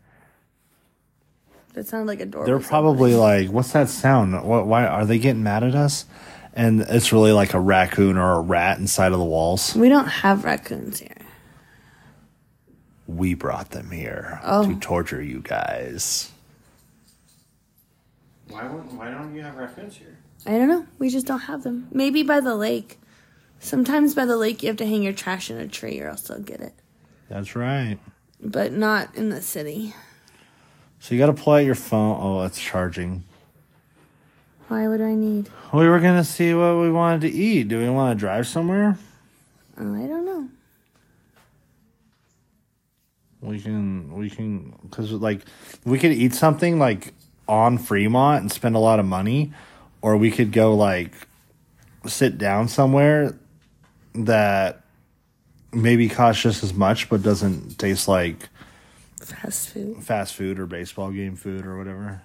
That 1.73 1.87
sounded 1.87 2.07
like 2.07 2.19
a 2.19 2.25
door. 2.25 2.45
They're 2.45 2.57
was 2.57 2.67
probably 2.67 3.15
like, 3.15 3.49
"What's 3.49 3.71
that 3.71 3.87
sound? 3.89 4.33
What? 4.43 4.67
Why 4.67 4.85
are 4.85 5.05
they 5.05 5.19
getting 5.19 5.43
mad 5.43 5.63
at 5.63 5.75
us?" 5.75 6.05
And 6.53 6.81
it's 6.81 7.13
really 7.13 7.31
like 7.31 7.53
a 7.53 7.59
raccoon 7.61 8.17
or 8.17 8.33
a 8.33 8.41
rat 8.41 8.77
inside 8.77 9.13
of 9.13 9.19
the 9.19 9.25
walls. 9.25 9.73
We 9.73 9.87
don't 9.87 10.07
have 10.07 10.43
raccoons 10.43 10.99
here. 10.99 11.15
We 13.07 13.33
brought 13.33 13.69
them 13.71 13.91
here 13.91 14.39
Oh. 14.43 14.67
to 14.67 14.79
torture 14.79 15.21
you 15.21 15.39
guys. 15.41 16.29
Why, 18.51 18.67
won't- 18.67 18.93
why 18.93 19.09
don't 19.11 19.33
you 19.33 19.41
have 19.41 19.55
raccoons 19.55 19.95
here? 19.97 20.17
I 20.45 20.51
don't 20.57 20.67
know. 20.67 20.85
We 20.99 21.09
just 21.09 21.25
don't 21.27 21.39
have 21.41 21.63
them. 21.63 21.87
Maybe 21.91 22.23
by 22.23 22.39
the 22.39 22.55
lake. 22.55 22.99
Sometimes 23.59 24.15
by 24.15 24.25
the 24.25 24.37
lake 24.37 24.63
you 24.63 24.67
have 24.67 24.77
to 24.77 24.85
hang 24.87 25.03
your 25.03 25.13
trash 25.13 25.51
in 25.51 25.57
a 25.57 25.67
tree 25.67 25.99
or 26.01 26.07
else 26.07 26.21
they'll 26.23 26.39
get 26.39 26.61
it. 26.61 26.73
That's 27.29 27.55
right. 27.55 27.97
But 28.43 28.71
not 28.73 29.15
in 29.15 29.29
the 29.29 29.41
city. 29.41 29.93
So 30.99 31.13
you 31.13 31.19
got 31.19 31.27
to 31.35 31.41
pull 31.41 31.53
out 31.53 31.57
your 31.65 31.75
phone. 31.75 32.17
Oh, 32.19 32.41
it's 32.43 32.59
charging. 32.59 33.23
Why 34.67 34.87
would 34.87 35.01
I 35.01 35.13
need? 35.13 35.49
We 35.73 35.87
were 35.87 35.99
gonna 35.99 36.23
see 36.23 36.53
what 36.53 36.77
we 36.79 36.89
wanted 36.89 37.21
to 37.21 37.29
eat. 37.29 37.67
Do 37.67 37.79
we 37.79 37.89
want 37.89 38.17
to 38.17 38.19
drive 38.19 38.47
somewhere? 38.47 38.97
Oh, 39.77 39.95
I 39.95 40.07
don't 40.07 40.25
know. 40.25 40.47
We 43.41 43.59
can, 43.59 44.13
we 44.15 44.29
can, 44.29 44.73
because 44.83 45.11
like 45.11 45.41
we 45.83 45.97
could 45.99 46.11
eat 46.13 46.33
something 46.33 46.79
like 46.79 47.13
on 47.51 47.77
Fremont 47.77 48.41
and 48.41 48.51
spend 48.51 48.77
a 48.77 48.79
lot 48.79 48.97
of 48.97 49.05
money, 49.05 49.51
or 50.01 50.15
we 50.15 50.31
could 50.31 50.53
go 50.53 50.73
like 50.73 51.11
sit 52.07 52.37
down 52.37 52.69
somewhere 52.69 53.37
that 54.15 54.81
maybe 55.73 56.07
costs 56.07 56.41
just 56.41 56.63
as 56.63 56.73
much 56.73 57.09
but 57.09 57.21
doesn't 57.21 57.77
taste 57.77 58.07
like 58.07 58.47
Fast 59.21 59.69
food. 59.69 60.03
fast 60.03 60.33
food 60.33 60.59
or 60.59 60.65
baseball 60.65 61.11
game 61.11 61.35
food 61.35 61.65
or 61.65 61.77
whatever. 61.77 62.21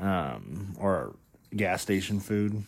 Um, 0.00 0.76
or 0.78 1.14
gas 1.56 1.80
station 1.80 2.20
food 2.20 2.64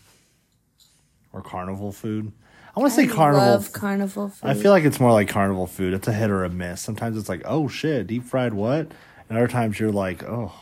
or 1.32 1.42
carnival 1.42 1.92
food. 1.92 2.32
I 2.74 2.80
want 2.80 2.92
to 2.92 2.96
say 2.96 3.06
carnival. 3.08 3.46
Love 3.46 3.72
carnival 3.72 4.28
food. 4.28 4.48
I 4.48 4.54
feel 4.54 4.70
like 4.70 4.84
it's 4.84 5.00
more 5.00 5.12
like 5.12 5.28
carnival 5.28 5.66
food. 5.66 5.94
It's 5.94 6.06
a 6.08 6.12
hit 6.12 6.30
or 6.30 6.44
a 6.44 6.48
miss. 6.48 6.80
Sometimes 6.80 7.16
it's 7.16 7.28
like, 7.28 7.42
oh 7.44 7.66
shit, 7.68 8.06
deep 8.06 8.24
fried 8.24 8.54
what? 8.54 8.90
And 9.30 9.38
other 9.38 9.48
times 9.48 9.78
you're 9.78 9.92
like, 9.92 10.24
oh, 10.24 10.52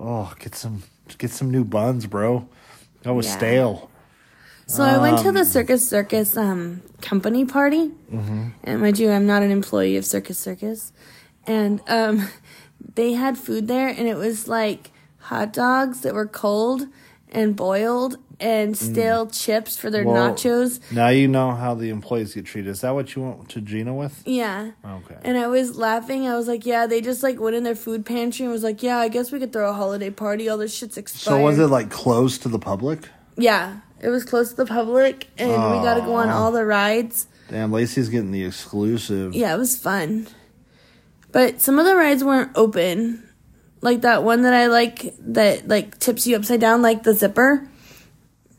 oh, 0.00 0.34
get 0.40 0.56
some, 0.56 0.82
get 1.16 1.30
some 1.30 1.48
new 1.50 1.64
buns, 1.64 2.06
bro. 2.06 2.48
That 3.04 3.14
was 3.14 3.26
Yeah. 3.26 3.36
stale. 3.36 3.88
So 4.66 4.82
I 4.84 4.98
went 4.98 5.18
to 5.20 5.28
Um, 5.28 5.34
the 5.34 5.44
Circus 5.44 5.88
Circus 5.88 6.36
um, 6.36 6.82
company 7.00 7.44
party, 7.44 7.92
Mm-hmm. 8.12 8.48
and 8.64 8.80
mind 8.80 8.98
you, 8.98 9.10
I'm 9.10 9.26
not 9.26 9.42
an 9.42 9.50
employee 9.52 9.96
of 9.96 10.04
Circus 10.04 10.38
Circus, 10.38 10.92
and 11.46 11.80
um, 11.88 12.28
they 12.96 13.12
had 13.12 13.38
food 13.38 13.68
there, 13.68 13.88
and 13.88 14.08
it 14.08 14.16
was 14.16 14.48
like 14.48 14.90
hot 15.18 15.52
dogs 15.52 16.00
that 16.00 16.14
were 16.14 16.26
cold 16.26 16.86
and 17.30 17.54
boiled, 17.54 18.16
and 18.40 18.76
stale 18.76 19.26
chips 19.26 19.76
for 19.76 19.90
their 19.90 20.04
Mm. 20.04 20.12
Well, 20.12 20.34
nachos. 20.34 20.80
Now 20.92 21.08
you 21.08 21.28
know 21.28 21.52
how 21.52 21.74
the 21.74 21.90
employees 21.90 22.34
get 22.34 22.46
treated. 22.46 22.70
Is 22.70 22.80
that 22.80 22.94
what 22.94 23.14
you 23.14 23.22
went 23.22 23.48
to 23.50 23.60
Gina 23.60 23.94
with? 23.94 24.22
Yeah. 24.26 24.72
Okay. 24.84 25.16
And 25.22 25.38
I 25.38 25.46
was 25.46 25.76
laughing. 25.76 26.26
I 26.26 26.36
was 26.36 26.48
like, 26.48 26.66
"Yeah." 26.66 26.86
They 26.86 27.00
just 27.00 27.22
like 27.22 27.40
went 27.40 27.56
in 27.56 27.62
their 27.62 27.74
food 27.74 28.04
pantry 28.04 28.44
and 28.44 28.52
was 28.52 28.62
like, 28.62 28.82
"Yeah, 28.82 28.98
I 28.98 29.08
guess 29.08 29.32
we 29.32 29.38
could 29.38 29.52
throw 29.52 29.70
a 29.70 29.74
holiday 29.74 30.10
party. 30.10 30.48
All 30.48 30.58
this 30.58 30.74
shit's 30.74 30.96
expired." 30.96 31.38
so 31.38 31.42
was 31.42 31.58
it 31.58 31.68
like 31.68 31.90
closed 31.90 32.42
to 32.42 32.48
the 32.48 32.58
public? 32.58 33.08
Yeah, 33.36 33.78
it 34.00 34.08
was 34.08 34.24
close 34.24 34.50
to 34.50 34.56
the 34.56 34.66
public, 34.66 35.28
and 35.38 35.50
we 35.50 35.78
got 35.82 35.94
to 35.94 36.00
go 36.02 36.14
on 36.14 36.28
all 36.28 36.52
the 36.52 36.64
rides. 36.64 37.26
Damn, 37.48 37.72
Lacey's 37.72 38.08
getting 38.08 38.30
the 38.30 38.44
exclusive. 38.44 39.34
Yeah, 39.34 39.54
it 39.54 39.58
was 39.58 39.76
fun. 39.76 40.26
But 41.32 41.60
some 41.60 41.78
of 41.78 41.86
the 41.86 41.96
rides 41.96 42.22
weren't 42.22 42.50
open. 42.54 43.28
Like 43.80 44.02
that 44.02 44.22
one 44.22 44.42
that 44.42 44.54
I 44.54 44.66
like 44.66 45.14
that 45.18 45.66
like 45.66 45.98
tips 45.98 46.26
you 46.26 46.36
upside 46.36 46.60
down 46.60 46.82
like 46.82 47.02
the 47.02 47.14
zipper 47.14 47.68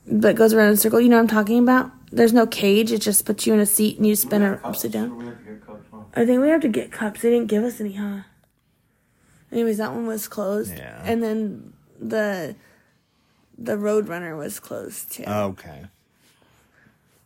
but 0.08 0.36
goes 0.36 0.54
around 0.54 0.68
in 0.68 0.74
a 0.74 0.78
circle. 0.78 1.00
You 1.00 1.10
know 1.10 1.18
what 1.18 1.24
I'm 1.24 1.28
talking 1.28 1.60
about? 1.60 1.92
There's 2.12 2.34
no 2.34 2.46
cage, 2.46 2.92
it 2.92 3.00
just 3.00 3.26
puts 3.26 3.48
you 3.48 3.54
in 3.54 3.60
a 3.60 3.66
seat 3.66 3.98
and 3.98 4.06
you 4.06 4.16
spin 4.16 4.44
it 4.44 4.60
upside 4.64 4.92
down. 4.92 5.18
We 5.18 5.26
have 5.26 5.38
to 5.40 5.44
get 5.44 5.66
cups, 5.66 5.86
Mom. 5.92 6.06
I 6.16 6.26
think 6.26 6.42
we 6.42 6.50
have 6.50 6.62
to 6.62 6.68
get 6.68 6.92
cups. 6.92 7.22
They 7.22 7.32
didn't 7.32 7.48
give 7.48 7.64
us 7.64 7.82
any, 7.82 7.94
huh? 7.94 8.20
Anyways, 9.52 9.78
that 9.78 9.94
one 9.94 10.06
was 10.06 10.28
closed. 10.28 10.76
Yeah. 10.76 11.02
And 11.04 11.24
then 11.24 11.74
the 12.00 12.56
the 13.58 13.74
Roadrunner 13.74 14.38
was 14.38 14.60
closed 14.60 15.12
too. 15.14 15.24
Okay. 15.26 15.86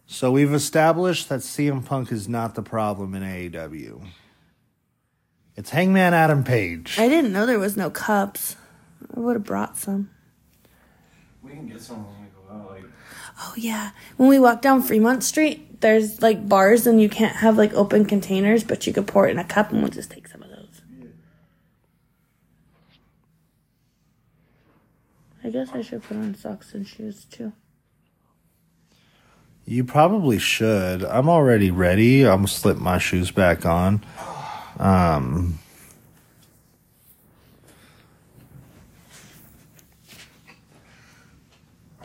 So 0.05 0.31
we've 0.31 0.53
established 0.53 1.27
that 1.29 1.41
CM 1.41 1.85
Punk 1.85 2.11
is 2.11 2.29
not 2.29 2.55
the 2.55 2.61
problem 2.61 3.13
in 3.13 3.23
AEW. 3.23 4.05
It's 5.57 5.71
Hangman 5.71 6.13
Adam 6.13 6.43
Page. 6.43 6.97
I 6.97 7.09
didn't 7.09 7.33
know 7.33 7.45
there 7.45 7.59
was 7.59 7.75
no 7.75 7.89
cups. 7.89 8.55
I 9.15 9.19
would 9.19 9.35
have 9.35 9.43
brought 9.43 9.77
some. 9.77 10.09
We 11.41 11.51
can 11.51 11.67
get 11.67 11.81
some 11.81 12.05
when 12.47 12.59
we 12.59 12.63
go 12.63 12.69
out. 12.69 12.71
Like, 12.71 12.83
Oh 13.39 13.53
yeah. 13.55 13.91
When 14.17 14.29
we 14.29 14.39
walk 14.39 14.61
down 14.61 14.81
Fremont 14.81 15.23
Street, 15.23 15.81
there's 15.81 16.21
like 16.21 16.47
bars 16.49 16.87
and 16.87 17.01
you 17.01 17.09
can't 17.09 17.35
have 17.37 17.57
like 17.57 17.73
open 17.73 18.05
containers, 18.05 18.63
but 18.63 18.87
you 18.87 18.93
could 18.93 19.07
pour 19.07 19.27
it 19.27 19.31
in 19.31 19.39
a 19.39 19.43
cup 19.43 19.71
and 19.71 19.81
we'll 19.81 19.91
just 19.91 20.09
take 20.11 20.27
some 20.27 20.41
of 20.41 20.49
those. 20.49 20.81
I 25.43 25.49
guess 25.49 25.69
I 25.73 25.81
should 25.81 26.03
put 26.03 26.17
on 26.17 26.35
socks 26.35 26.73
and 26.73 26.87
shoes 26.87 27.25
too. 27.25 27.53
You 29.65 29.83
probably 29.83 30.39
should. 30.39 31.03
I'm 31.03 31.29
already 31.29 31.71
ready. 31.71 32.23
I'm 32.23 32.37
gonna 32.37 32.47
slip 32.47 32.77
my 32.77 32.97
shoes 32.97 33.31
back 33.31 33.65
on. 33.65 34.03
Um 34.79 35.59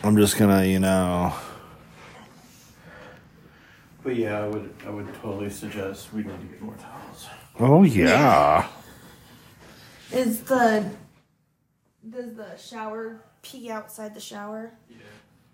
I'm 0.04 0.16
just 0.16 0.36
gonna, 0.36 0.64
you 0.64 0.80
know, 0.80 1.32
but 4.02 4.16
yeah, 4.16 4.40
I 4.42 4.48
would 4.48 4.74
I 4.84 4.90
would 4.90 5.14
totally 5.14 5.50
suggest 5.50 6.12
we 6.12 6.22
need 6.24 6.40
to 6.40 6.46
get 6.46 6.60
more 6.60 6.74
towels. 6.74 7.28
oh 7.60 7.84
yeah. 7.84 8.66
Is 10.12 10.40
the 10.40 10.90
does 12.08 12.34
the 12.34 12.56
shower 12.56 13.22
pee 13.42 13.70
outside 13.70 14.14
the 14.14 14.20
shower? 14.20 14.72
Yeah. 14.90 14.96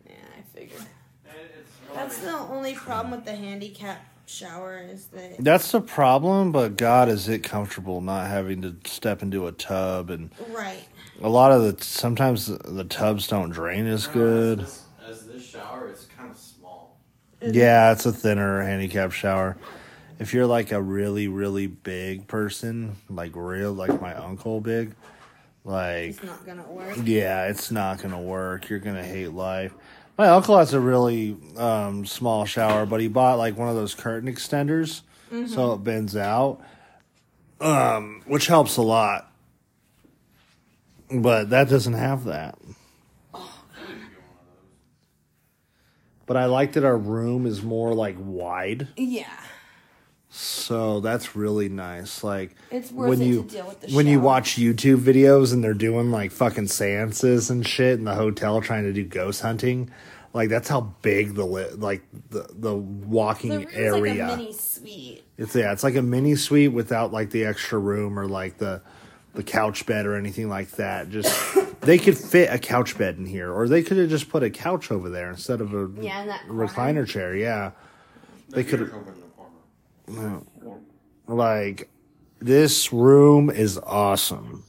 Yeah, 0.09 0.15
I 0.39 0.59
figured. 0.59 0.81
It's 1.27 1.95
That's 1.95 2.19
the 2.19 2.39
only 2.39 2.75
problem 2.75 3.11
with 3.11 3.27
the 3.27 3.37
handicap 3.37 4.05
shower 4.29 4.79
is 4.79 5.07
that 5.07 5.43
That's 5.43 5.73
the 5.73 5.81
problem, 5.81 6.53
but 6.53 6.77
God, 6.77 7.09
is 7.09 7.29
it 7.29 7.43
comfortable 7.43 8.01
not 8.01 8.27
having 8.29 8.63
to 8.63 8.77
step 8.85 9.23
into 9.23 9.47
a 9.47 9.53
tub 9.53 10.11
and 10.11 10.31
right. 10.51 10.87
a 11.23 11.29
lot 11.29 11.53
of 11.53 11.63
the 11.63 11.83
sometimes 11.83 12.47
the 12.47 12.85
tubs 12.85 13.27
don't 13.27 13.51
drain 13.51 13.87
as 13.87 14.07
good. 14.07 14.61
As 14.61 14.67
this, 14.67 14.85
as 15.09 15.27
this 15.27 15.47
shower, 15.47 15.89
it's 15.89 16.05
kind 16.07 16.31
of 16.31 16.37
small. 16.37 16.97
Yeah, 17.41 17.93
it's 17.93 18.07
a 18.07 18.13
thinner 18.13 18.63
handicap 18.63 19.13
shower. 19.13 19.57
If 20.19 20.35
you're 20.35 20.47
like 20.47 20.73
a 20.73 20.83
really 20.83 21.29
really 21.29 21.67
big 21.67 22.27
person, 22.27 22.97
like 23.09 23.33
real 23.35 23.73
like 23.73 24.01
my 24.01 24.15
uncle 24.15 24.61
big, 24.61 24.95
like 25.65 26.11
It's 26.11 26.23
not 26.23 26.45
gonna 26.45 26.71
work. 26.71 26.99
yeah, 27.05 27.47
it's 27.47 27.71
not 27.71 28.03
gonna 28.03 28.21
work. 28.21 28.69
You're 28.69 28.81
gonna 28.81 29.05
hate 29.05 29.33
life. 29.33 29.73
My 30.19 30.27
uncle 30.31 30.59
has 30.59 30.75
a 30.75 30.81
really 30.81 31.37
um, 31.57 32.05
small 32.05 32.45
shower, 32.45 32.85
but 32.85 33.01
he 33.01 33.07
bought 33.07 33.39
like 33.39 33.57
one 33.57 33.69
of 33.69 33.77
those 33.77 33.95
curtain 33.95 34.29
extenders, 34.29 35.03
so 35.47 35.75
it 35.75 35.85
bends 35.85 36.17
out, 36.17 36.61
um, 37.61 38.23
which 38.27 38.49
helps 38.49 38.77
a 38.77 38.83
lot. 38.83 39.33
But 41.11 41.51
that 41.51 41.69
doesn't 41.69 41.95
have 41.95 42.25
that. 42.25 42.59
But 46.27 46.37
I 46.37 46.45
like 46.47 46.73
that 46.73 46.85
our 46.85 46.99
room 46.99 47.47
is 47.47 47.63
more 47.63 47.95
like 47.95 48.17
wide. 48.19 48.89
Yeah. 48.97 49.33
So 50.31 51.01
that's 51.01 51.35
really 51.35 51.69
nice. 51.69 52.23
Like 52.23 52.55
It's 52.71 52.93
worth 52.93 53.09
when 53.11 53.21
it 53.23 53.25
to 53.25 53.31
you 53.31 53.43
deal 53.45 53.67
with 53.67 53.81
the 53.81 53.93
when 53.95 54.07
you 54.07 54.21
watch 54.21 54.57
YouTube 54.57 54.99
videos 54.99 55.53
and 55.53 55.65
they're 55.65 55.73
doing 55.75 56.11
like 56.11 56.31
fucking 56.33 56.69
seances 56.69 57.51
and 57.51 57.67
shit 57.67 57.99
in 57.99 58.05
the 58.05 58.15
hotel 58.15 58.61
trying 58.61 58.85
to 58.85 58.93
do 58.93 59.05
ghost 59.05 59.41
hunting. 59.41 59.91
Like 60.35 60.51
that's 60.51 60.69
how 60.69 60.83
big 61.03 61.35
the 61.35 61.47
li- 61.47 61.71
like 61.77 62.03
the 62.31 62.47
the 62.53 62.75
walking 62.77 63.51
The 63.51 63.59
room's 63.61 63.75
area. 63.75 64.27
like 64.27 64.35
a 64.35 64.37
mini 64.37 64.53
suite. 64.53 65.25
It's 65.39 65.55
yeah, 65.57 65.73
it's 65.73 65.83
like 65.83 65.97
a 65.97 66.03
mini 66.03 66.35
suite 66.37 66.73
without 66.73 67.11
like 67.13 67.31
the 67.31 67.47
extra 67.47 67.79
room 67.79 68.19
or 68.19 68.27
like 68.29 68.59
the 68.59 68.83
the 69.35 69.43
couch 69.43 69.87
bed 69.87 70.05
or 70.05 70.15
anything 70.17 70.51
like 70.51 70.73
that. 70.73 71.09
Just 71.09 71.33
they 71.81 71.97
could 71.97 72.19
fit 72.19 72.53
a 72.53 72.59
couch 72.59 72.99
bed 72.99 73.17
in 73.17 73.25
here, 73.25 73.51
or 73.51 73.67
they 73.67 73.83
could 73.83 73.97
have 73.97 74.11
just 74.11 74.29
put 74.29 74.43
a 74.43 74.51
couch 74.51 74.91
over 74.91 75.09
there 75.09 75.31
instead 75.31 75.63
of 75.63 75.73
a 75.73 75.89
Yeah, 76.03 76.21
in 76.21 76.29
that 76.29 76.47
corner. 76.47 76.67
recliner 76.69 77.09
chair. 77.09 77.35
Yeah, 77.35 77.71
they 78.51 78.65
could 78.65 78.81
have 78.81 78.93
Corner. 80.15 80.43
like 81.27 81.89
this 82.41 82.93
room 82.93 83.51
is 83.51 83.79
awesome. 83.79 84.65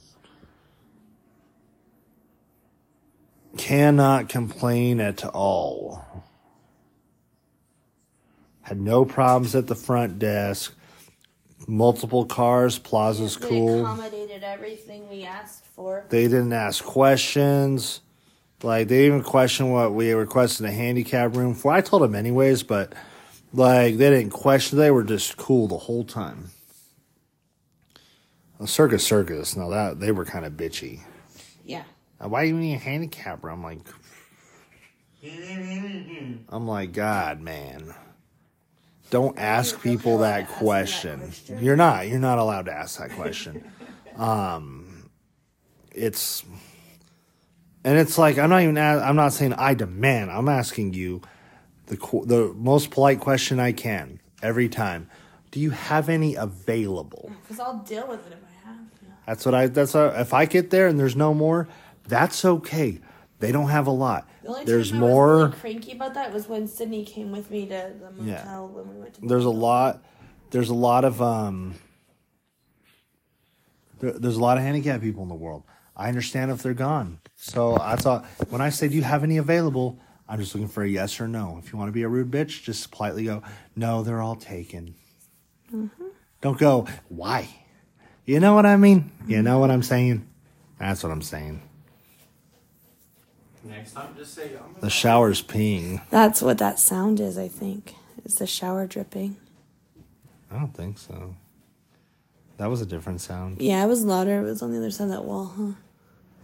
Cannot 3.56 4.28
complain 4.28 5.00
at 5.00 5.24
all. 5.24 6.04
Had 8.62 8.80
no 8.80 9.04
problems 9.04 9.54
at 9.54 9.66
the 9.66 9.74
front 9.74 10.18
desk. 10.18 10.74
Multiple 11.66 12.24
cars, 12.24 12.78
plaza's 12.78 13.36
They 13.36 13.48
cool. 13.48 13.80
accommodated 13.80 14.42
everything 14.42 15.08
we 15.08 15.24
asked 15.24 15.64
for. 15.66 16.04
They 16.08 16.24
didn't 16.24 16.52
ask 16.52 16.84
questions. 16.84 18.00
Like 18.62 18.88
they 18.88 19.06
even 19.06 19.22
questioned 19.22 19.72
what 19.72 19.94
we 19.94 20.12
requested 20.12 20.66
a 20.66 20.70
handicap 20.70 21.34
room 21.34 21.54
for. 21.54 21.72
I 21.72 21.80
told 21.80 22.02
them 22.02 22.14
anyways, 22.14 22.62
but 22.62 22.92
like 23.52 23.96
they 23.96 24.10
didn't 24.10 24.30
question. 24.30 24.78
They 24.78 24.90
were 24.90 25.04
just 25.04 25.36
cool 25.36 25.68
the 25.68 25.78
whole 25.78 26.04
time. 26.04 26.50
Circus 28.64 29.04
circus. 29.04 29.56
Now 29.56 29.70
that 29.70 30.00
they 30.00 30.12
were 30.12 30.24
kind 30.24 30.44
of 30.44 30.52
bitchy. 30.52 31.00
Yeah. 31.64 31.84
Uh, 32.22 32.28
Why 32.28 32.42
do 32.42 32.48
you 32.48 32.56
need 32.56 32.74
a 32.74 32.78
handicap 32.78 33.42
room? 33.42 33.54
I'm 33.54 33.62
like, 33.62 33.78
I'm 36.48 36.66
like, 36.66 36.92
God, 36.92 37.40
man. 37.40 37.94
Don't 39.10 39.38
ask 39.38 39.80
people 39.82 40.18
that 40.18 40.42
asking 40.42 40.54
that 40.54 40.58
question. 40.58 41.20
question. 41.20 41.64
You're 41.64 41.76
not. 41.76 42.06
You're 42.08 42.20
not 42.20 42.38
allowed 42.38 42.66
to 42.66 42.72
ask 42.72 43.00
that 43.00 43.10
question. 43.12 43.64
um, 44.16 45.10
it's, 45.92 46.44
and 47.82 47.98
it's 47.98 48.18
like 48.18 48.38
I'm 48.38 48.50
not 48.50 48.62
even. 48.62 48.78
I'm 48.78 49.16
not 49.16 49.32
saying 49.32 49.54
I 49.54 49.74
demand. 49.74 50.30
I'm 50.30 50.48
asking 50.48 50.94
you 50.94 51.22
the 51.90 52.22
the 52.24 52.52
most 52.56 52.90
polite 52.90 53.20
question 53.20 53.60
I 53.60 53.72
can 53.72 54.20
every 54.42 54.68
time. 54.68 55.08
Do 55.50 55.60
you 55.60 55.70
have 55.70 56.08
any 56.08 56.36
available? 56.36 57.30
Because 57.42 57.58
I'll 57.60 57.78
deal 57.78 58.06
with 58.06 58.24
it 58.26 58.32
if 58.32 58.38
I 58.64 58.68
have. 58.70 58.78
That's 59.26 59.44
what 59.44 59.54
I. 59.54 59.66
That's 59.66 59.94
a, 59.94 60.14
if 60.20 60.32
I 60.32 60.46
get 60.46 60.70
there 60.70 60.86
and 60.86 60.98
there's 60.98 61.16
no 61.16 61.34
more, 61.34 61.68
that's 62.06 62.44
okay. 62.44 63.00
They 63.40 63.52
don't 63.52 63.68
have 63.68 63.86
a 63.86 63.90
lot. 63.90 64.28
The 64.42 64.48
only 64.50 64.64
There's 64.64 64.90
time 64.90 65.02
I 65.02 65.06
was 65.06 65.10
more. 65.10 65.36
really 65.38 65.52
cranky 65.52 65.92
about 65.92 66.14
that 66.14 66.32
was 66.32 66.48
when 66.48 66.68
Sydney 66.68 67.04
came 67.04 67.32
with 67.32 67.50
me 67.50 67.66
to 67.66 67.92
the 68.00 68.10
motel 68.10 68.24
Yeah. 68.26 68.60
when 68.60 68.88
we 68.94 69.00
went 69.00 69.14
to. 69.14 69.20
the 69.22 69.26
There's 69.28 69.44
a 69.44 69.50
lot. 69.50 70.02
There's 70.50 70.68
a 70.70 70.74
lot 70.74 71.04
of 71.04 71.20
um. 71.20 71.74
There, 74.00 74.12
there's 74.12 74.36
a 74.36 74.40
lot 74.40 74.56
of 74.56 74.62
handicapped 74.62 75.02
people 75.02 75.22
in 75.22 75.28
the 75.28 75.34
world. 75.34 75.64
I 75.96 76.08
understand 76.08 76.50
if 76.50 76.62
they're 76.62 76.74
gone. 76.74 77.18
So 77.36 77.76
I 77.78 77.96
thought 77.96 78.24
when 78.48 78.60
I 78.60 78.70
say, 78.70 78.88
"Do 78.88 78.94
you 78.96 79.02
have 79.02 79.22
any 79.24 79.36
available?" 79.36 79.98
I'm 80.30 80.38
just 80.38 80.54
looking 80.54 80.68
for 80.68 80.84
a 80.84 80.88
yes 80.88 81.20
or 81.20 81.26
no. 81.26 81.60
If 81.62 81.72
you 81.72 81.78
want 81.78 81.88
to 81.88 81.92
be 81.92 82.04
a 82.04 82.08
rude 82.08 82.30
bitch, 82.30 82.62
just 82.62 82.92
politely 82.92 83.24
go, 83.24 83.42
"No, 83.74 84.04
they're 84.04 84.22
all 84.22 84.36
taken." 84.36 84.94
Mm-hmm. 85.74 86.04
Don't 86.40 86.56
go, 86.56 86.86
"Why?" 87.08 87.48
You 88.24 88.38
know 88.38 88.54
what 88.54 88.64
I 88.64 88.76
mean? 88.76 89.10
You 89.26 89.42
know 89.42 89.58
what 89.58 89.72
I'm 89.72 89.82
saying? 89.82 90.24
That's 90.78 91.02
what 91.02 91.10
I'm 91.10 91.20
saying. 91.20 91.62
Next 93.64 93.92
time, 93.92 94.14
just 94.16 94.34
say 94.34 94.52
I'm 94.56 94.76
The 94.80 94.88
shower's 94.88 95.42
peeing. 95.42 96.00
That's 96.10 96.40
what 96.40 96.58
that 96.58 96.78
sound 96.78 97.18
is. 97.18 97.36
I 97.36 97.48
think 97.48 97.94
it's 98.24 98.36
the 98.36 98.46
shower 98.46 98.86
dripping. 98.86 99.36
I 100.50 100.58
don't 100.58 100.74
think 100.74 100.98
so. 100.98 101.34
That 102.56 102.70
was 102.70 102.80
a 102.80 102.86
different 102.86 103.20
sound. 103.20 103.60
Yeah, 103.60 103.84
it 103.84 103.88
was 103.88 104.04
louder. 104.04 104.40
It 104.40 104.44
was 104.44 104.62
on 104.62 104.70
the 104.70 104.78
other 104.78 104.90
side 104.92 105.04
of 105.04 105.10
that 105.10 105.24
wall, 105.24 105.52
huh? 105.56 105.72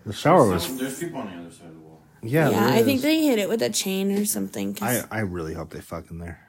The 0.04 0.12
shower 0.12 0.48
was. 0.48 0.76
There's 0.76 0.98
people 0.98 1.20
on 1.20 1.26
the 1.30 1.40
other 1.40 1.50
side 1.52 1.68
of 1.68 1.74
the 1.74 1.80
wall. 1.80 1.85
Yeah, 2.22 2.50
Yeah, 2.50 2.68
I 2.68 2.82
think 2.82 3.02
they 3.02 3.22
hit 3.24 3.38
it 3.38 3.48
with 3.48 3.62
a 3.62 3.70
chain 3.70 4.10
or 4.12 4.24
something. 4.24 4.76
I, 4.80 5.02
I 5.10 5.20
really 5.20 5.54
hope 5.54 5.70
they 5.70 5.80
fuck 5.80 6.10
in 6.10 6.18
there. 6.18 6.40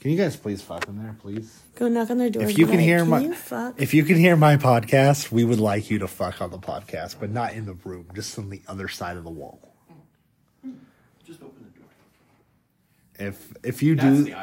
Can 0.00 0.10
you 0.12 0.16
guys 0.16 0.34
please 0.34 0.62
fuck 0.62 0.88
in 0.88 0.96
there, 0.96 1.14
please? 1.20 1.60
go 1.74 1.86
knock 1.88 2.10
on 2.10 2.16
their 2.18 2.30
door. 2.30 2.42
If 2.42 2.58
you 2.58 2.66
can 2.66 2.76
like, 2.76 2.84
hear 2.84 2.98
"Can 3.00 3.08
my 3.08 3.20
you 3.20 3.34
fuck?" 3.34 3.74
if 3.80 3.92
you 3.92 4.02
can 4.02 4.16
hear 4.16 4.34
my 4.34 4.56
podcast, 4.56 5.30
we 5.30 5.44
would 5.44 5.60
like 5.60 5.90
you 5.90 5.98
to 5.98 6.08
fuck 6.08 6.40
on 6.40 6.50
the 6.50 6.58
podcast, 6.58 7.16
but 7.20 7.30
not 7.30 7.52
in 7.52 7.66
the 7.66 7.74
room, 7.74 8.06
just 8.14 8.38
on 8.38 8.48
the 8.48 8.62
other 8.66 8.88
side 8.88 9.18
of 9.18 9.24
the 9.24 9.30
wall. 9.30 9.60
Just 11.26 11.42
open 11.42 11.64
the 11.64 11.80
door. 11.80 13.28
If 13.28 13.52
if 13.62 13.82
you 13.82 13.94
That's 13.94 14.24
do, 14.24 14.34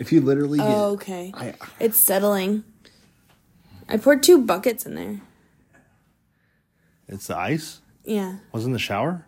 if 0.00 0.12
you 0.12 0.20
literally 0.20 0.58
oh, 0.60 0.64
get, 0.64 0.74
Oh, 0.76 0.84
okay. 0.94 1.32
I, 1.34 1.54
It's 1.78 1.96
settling. 1.96 2.64
I 3.88 3.98
poured 3.98 4.22
two 4.22 4.42
buckets 4.42 4.84
in 4.84 4.96
there. 4.96 5.20
it's 7.06 7.28
the 7.28 7.36
ice. 7.36 7.80
Yeah, 8.04 8.36
Was 8.52 8.64
in 8.66 8.72
the 8.72 8.78
shower. 8.78 9.24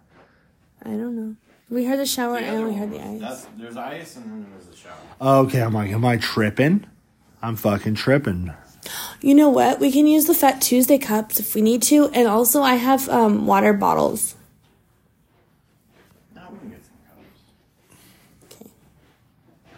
I 0.82 0.90
don't 0.90 1.16
know. 1.16 1.36
We 1.70 1.84
heard 1.86 1.98
the 1.98 2.06
shower 2.06 2.38
The 2.38 2.46
and 2.46 2.56
other 2.58 2.68
we 2.68 2.74
heard 2.74 2.90
one 2.90 2.98
the 2.98 2.98
was- 2.98 3.22
ice. 3.22 3.44
That's, 3.44 3.46
there's 3.58 3.76
ice 3.76 4.16
and 4.16 4.24
then 4.30 4.46
there's 4.52 4.66
the 4.66 4.76
shower. 4.76 5.40
Okay, 5.44 5.60
I'm 5.62 5.72
like, 5.72 5.90
am 5.90 6.04
I 6.04 6.16
tripping? 6.18 6.86
I'm 7.42 7.56
fucking 7.56 7.94
tripping. 7.94 8.52
You 9.20 9.34
know 9.34 9.48
what? 9.48 9.80
We 9.80 9.90
can 9.90 10.06
use 10.06 10.26
the 10.26 10.34
Fat 10.34 10.60
Tuesday 10.62 10.98
cups 10.98 11.40
if 11.40 11.54
we 11.54 11.62
need 11.62 11.82
to, 11.84 12.08
and 12.10 12.28
also 12.28 12.62
I 12.62 12.74
have 12.76 13.08
um, 13.08 13.46
water 13.46 13.72
bottles. 13.72 14.36
Now 16.34 16.48
we 16.52 16.58
can 16.58 16.68
get 16.70 16.84
some 16.84 16.94
cups. 17.08 18.54
Okay. 18.60 18.70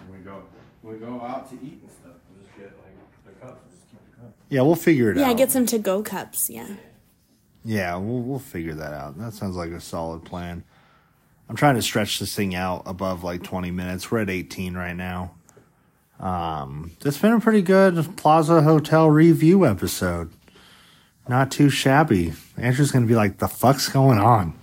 When 0.08 0.18
we 0.18 0.24
go, 0.24 0.42
when 0.82 0.94
we 0.94 1.06
go 1.06 1.20
out 1.24 1.48
to 1.50 1.54
eat 1.56 1.80
and 1.80 1.90
stuff, 1.90 2.12
we'll 2.30 2.44
just 2.44 2.56
get 2.58 2.72
like 2.84 3.24
the 3.40 3.46
cups. 3.46 3.62
Just 3.70 3.90
keep 3.90 4.00
the 4.10 4.20
cups. 4.22 4.34
Yeah, 4.50 4.62
we'll 4.62 4.74
figure 4.76 5.10
it 5.12 5.16
out. 5.16 5.20
Yeah, 5.20 5.30
out. 5.30 5.36
get 5.38 5.50
some 5.50 5.64
to 5.66 5.78
go 5.78 6.02
cups. 6.02 6.50
Yeah. 6.50 6.66
Yeah, 7.68 7.96
we'll 7.96 8.22
we'll 8.22 8.38
figure 8.38 8.72
that 8.72 8.94
out. 8.94 9.18
That 9.18 9.34
sounds 9.34 9.54
like 9.54 9.72
a 9.72 9.80
solid 9.80 10.24
plan. 10.24 10.64
I'm 11.50 11.54
trying 11.54 11.74
to 11.74 11.82
stretch 11.82 12.18
this 12.18 12.34
thing 12.34 12.54
out 12.54 12.84
above 12.86 13.24
like 13.24 13.42
20 13.42 13.70
minutes. 13.72 14.10
We're 14.10 14.20
at 14.20 14.30
18 14.30 14.72
right 14.72 14.96
now. 14.96 15.34
Um, 16.18 16.92
it's 17.04 17.18
been 17.18 17.34
a 17.34 17.40
pretty 17.40 17.60
good 17.60 18.16
Plaza 18.16 18.62
Hotel 18.62 19.10
review 19.10 19.66
episode. 19.66 20.32
Not 21.28 21.50
too 21.50 21.68
shabby. 21.68 22.32
Andrew's 22.56 22.90
gonna 22.90 23.04
be 23.04 23.14
like, 23.14 23.36
"The 23.36 23.48
fuck's 23.48 23.90
going 23.90 24.18
on?" 24.18 24.54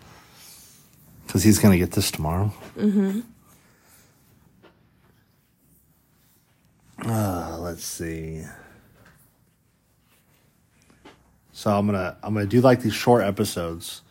Because 1.27 1.43
he's 1.43 1.59
gonna 1.59 1.77
get 1.77 1.91
this 1.91 2.09
tomorrow. 2.09 2.51
Mm-hmm. 2.75 3.19
Uh, 7.07 7.57
let's 7.59 7.85
see. 7.85 8.45
So 11.57 11.71
I'm 11.71 11.85
gonna 11.85 12.17
I'm 12.21 12.33
gonna 12.33 12.45
do 12.47 12.59
like 12.59 12.81
these 12.81 12.93
short 12.93 13.23
episodes 13.23 14.01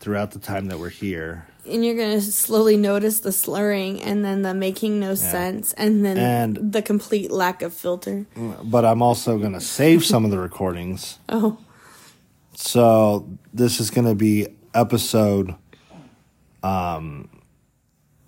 throughout 0.00 0.30
the 0.30 0.38
time 0.38 0.66
that 0.68 0.78
we're 0.78 0.88
here, 0.88 1.46
And 1.70 1.84
you're 1.84 1.94
gonna 1.96 2.22
slowly 2.22 2.78
notice 2.78 3.20
the 3.20 3.30
slurring, 3.30 4.00
and 4.00 4.24
then 4.24 4.40
the 4.40 4.54
making 4.54 4.98
no 4.98 5.14
sense, 5.14 5.74
and 5.74 6.02
then 6.02 6.16
And- 6.16 6.72
the 6.72 6.80
complete 6.80 7.30
lack 7.30 7.60
of 7.60 7.74
filter. 7.74 8.24
but 8.64 8.86
I'm 8.86 9.02
also 9.02 9.36
gonna 9.38 9.60
save 9.60 10.02
some 10.02 10.24
of 10.24 10.30
the 10.30 10.38
recordings. 10.38 11.18
Oh, 11.28 11.58
So 12.54 13.28
this 13.52 13.80
is 13.80 13.90
gonna 13.90 14.14
be 14.14 14.46
episode. 14.72 15.54
Um, 16.62 17.28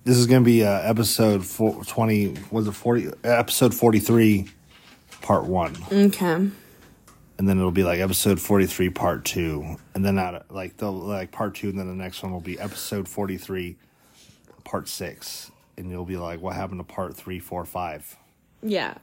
this 0.04 0.18
is 0.18 0.26
gonna 0.26 0.44
be 0.44 0.64
uh, 0.64 0.80
episode 0.82 1.46
four, 1.46 1.82
20. 1.84 2.34
Was 2.50 2.66
it 2.68 2.72
forty? 2.72 3.08
Episode 3.24 3.74
forty 3.74 4.00
three, 4.00 4.48
part 5.22 5.44
one, 5.46 5.74
okay. 5.90 6.50
And 7.40 7.48
then 7.48 7.56
it'll 7.56 7.70
be 7.70 7.84
like 7.84 8.00
episode 8.00 8.38
forty 8.38 8.66
three, 8.66 8.90
part 8.90 9.24
two, 9.24 9.78
and 9.94 10.04
then 10.04 10.18
out 10.18 10.50
like 10.50 10.76
the 10.76 10.92
like 10.92 11.32
part 11.32 11.54
two, 11.54 11.70
and 11.70 11.78
then 11.78 11.88
the 11.88 11.94
next 11.94 12.22
one 12.22 12.32
will 12.32 12.40
be 12.42 12.60
episode 12.60 13.08
forty 13.08 13.38
three, 13.38 13.76
part 14.62 14.88
six, 14.88 15.50
and 15.78 15.90
you'll 15.90 16.04
be 16.04 16.18
like, 16.18 16.42
what 16.42 16.54
happened 16.54 16.80
to 16.80 16.84
part 16.84 17.16
three, 17.16 17.38
four, 17.38 17.64
three, 17.64 17.70
four, 17.70 17.72
five? 17.72 18.16
Yeah. 18.62 18.94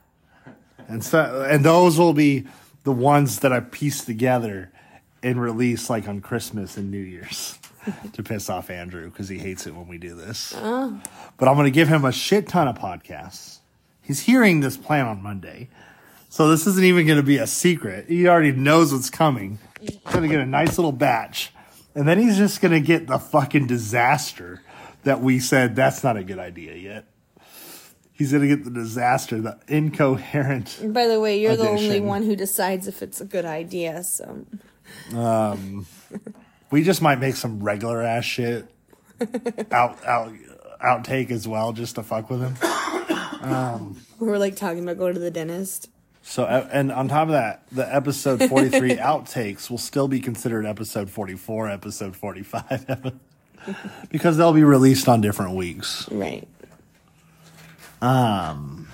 And 0.88 1.04
so, 1.04 1.47
and 1.50 1.65
those 1.65 1.97
will 1.97 2.13
be 2.13 2.45
the 2.84 2.91
ones 2.91 3.39
that 3.39 3.52
I 3.52 3.60
piece 3.60 4.06
together 4.06 4.71
and 5.23 5.41
release 5.41 5.89
like 5.89 6.08
on 6.08 6.21
Christmas 6.21 6.78
and 6.78 6.91
New 6.91 7.00
Year's 7.00 7.58
to 8.13 8.21
piss 8.21 8.52
off 8.52 8.69
Andrew 8.69 9.10
because 9.10 9.28
he 9.28 9.39
hates 9.39 9.65
it 9.65 9.73
when 9.73 9.88
we 9.88 9.97
do 9.97 10.13
this. 10.13 10.54
Oh. 10.56 11.02
But 11.38 11.47
I'm 11.47 11.56
going 11.56 11.65
to 11.65 11.71
give 11.71 11.88
him 11.88 12.06
a 12.06 12.12
shit 12.12 12.47
ton 12.47 12.67
of 12.67 12.78
podcasts. 12.78 13.62
He's 14.04 14.19
hearing 14.19 14.60
this 14.60 14.78
plan 14.78 15.08
on 15.08 15.23
Monday. 15.23 15.69
So 16.30 16.50
this 16.50 16.68
isn't 16.68 16.84
even 16.84 17.08
going 17.08 17.18
to 17.18 17.24
be 17.24 17.38
a 17.38 17.48
secret. 17.48 18.08
He 18.08 18.28
already 18.28 18.52
knows 18.52 18.94
what's 18.94 19.10
coming. 19.10 19.60
He's 19.80 19.98
going 19.98 20.24
to 20.24 20.28
get 20.28 20.40
a 20.40 20.46
nice 20.46 20.78
little 20.78 20.92
batch. 20.92 21.54
And 21.96 22.08
then 22.08 22.20
he's 22.20 22.38
just 22.38 22.62
going 22.62 22.74
to 22.74 22.86
get 22.86 23.08
the 23.08 23.18
fucking 23.18 23.68
disaster 23.68 24.62
that 25.04 25.22
we 25.22 25.40
said 25.40 25.76
that's 25.76 26.04
not 26.04 26.18
a 26.18 26.24
good 26.24 26.38
idea 26.38 26.76
yet. 26.76 27.06
He's 28.12 28.32
gonna 28.32 28.48
get 28.48 28.63
the 28.63 28.72
disaster, 28.72 29.40
the 29.40 29.60
incoherent. 29.68 30.80
By 30.92 31.06
the 31.06 31.20
way, 31.20 31.40
you're 31.40 31.56
the 31.56 31.70
only 31.70 32.00
one 32.00 32.24
who 32.24 32.36
decides 32.36 32.88
if 32.88 33.04
it's 33.04 33.22
a 33.22 33.26
good 33.26 33.46
idea. 33.46 34.04
So 34.04 34.46
um 35.13 35.86
We 36.72 36.84
just 36.84 37.02
might 37.02 37.20
make 37.20 37.36
some 37.36 37.63
regular 37.63 38.02
ass 38.02 38.26
shit 38.26 38.70
out 39.72 40.04
out 40.06 40.34
outtake 40.84 41.32
as 41.32 41.48
well, 41.48 41.72
just 41.72 41.96
to 41.96 42.04
fuck 42.04 42.30
with 42.30 42.42
him. 42.42 42.56
we're 44.20 44.38
like 44.38 44.56
talking 44.58 44.84
about 44.84 44.98
going 44.98 45.13
to 45.13 45.20
the 45.20 45.32
dentist. 45.32 45.90
So, 46.30 46.44
and 46.44 46.92
on 46.92 47.08
top 47.08 47.30
of 47.30 47.32
that, 47.32 47.63
the 47.72 47.96
episode 47.96 48.44
43 48.44 48.96
outtakes 48.98 49.70
will 49.70 49.78
still 49.78 50.10
be 50.10 50.20
considered 50.20 50.66
episode 50.66 51.10
44, 51.10 51.70
episode 51.70 52.18
45, 52.18 53.13
because 54.10 54.36
they'll 54.36 54.52
be 54.52 54.66
released 54.66 55.08
on 55.08 55.22
different 55.22 55.56
weeks. 55.56 56.06
Right. 56.12 56.46
Um, 58.02 58.90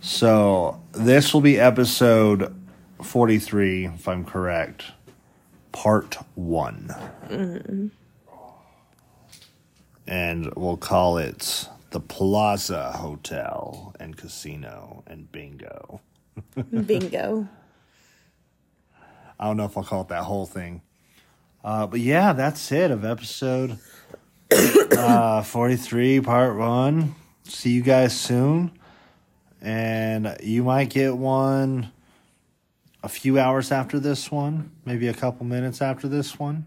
So, 0.00 0.82
this 0.90 1.32
will 1.32 1.40
be 1.40 1.58
episode 1.58 2.52
43, 3.00 3.86
if 3.86 4.08
I'm 4.08 4.24
correct, 4.24 4.86
part 5.70 6.16
one. 6.34 6.92
And 10.04 10.52
we'll 10.56 10.76
call 10.76 11.18
it 11.18 11.68
the 11.92 12.00
Plaza 12.00 12.92
Hotel 12.92 13.94
and 14.00 14.16
Casino 14.16 15.04
and 15.06 15.30
Bingo. 15.30 16.00
Bingo. 16.86 17.46
I 19.38 19.44
don't 19.46 19.58
know 19.58 19.66
if 19.66 19.76
I'll 19.76 19.84
call 19.84 20.02
it 20.02 20.08
that 20.08 20.24
whole 20.24 20.46
thing. 20.46 20.82
Uh, 21.62 21.86
but 21.86 22.00
yeah, 22.00 22.32
that's 22.32 22.72
it 22.72 22.90
of 22.90 23.04
episode 23.04 23.78
uh, 24.96 25.42
43, 25.42 26.20
part 26.22 26.56
one. 26.56 27.14
See 27.44 27.72
you 27.72 27.82
guys 27.82 28.18
soon. 28.18 28.72
And 29.60 30.36
you 30.42 30.64
might 30.64 30.90
get 30.90 31.16
one 31.16 31.92
a 33.02 33.08
few 33.08 33.38
hours 33.38 33.70
after 33.70 34.00
this 34.00 34.30
one, 34.30 34.70
maybe 34.84 35.08
a 35.08 35.14
couple 35.14 35.44
minutes 35.44 35.82
after 35.82 36.08
this 36.08 36.38
one. 36.38 36.64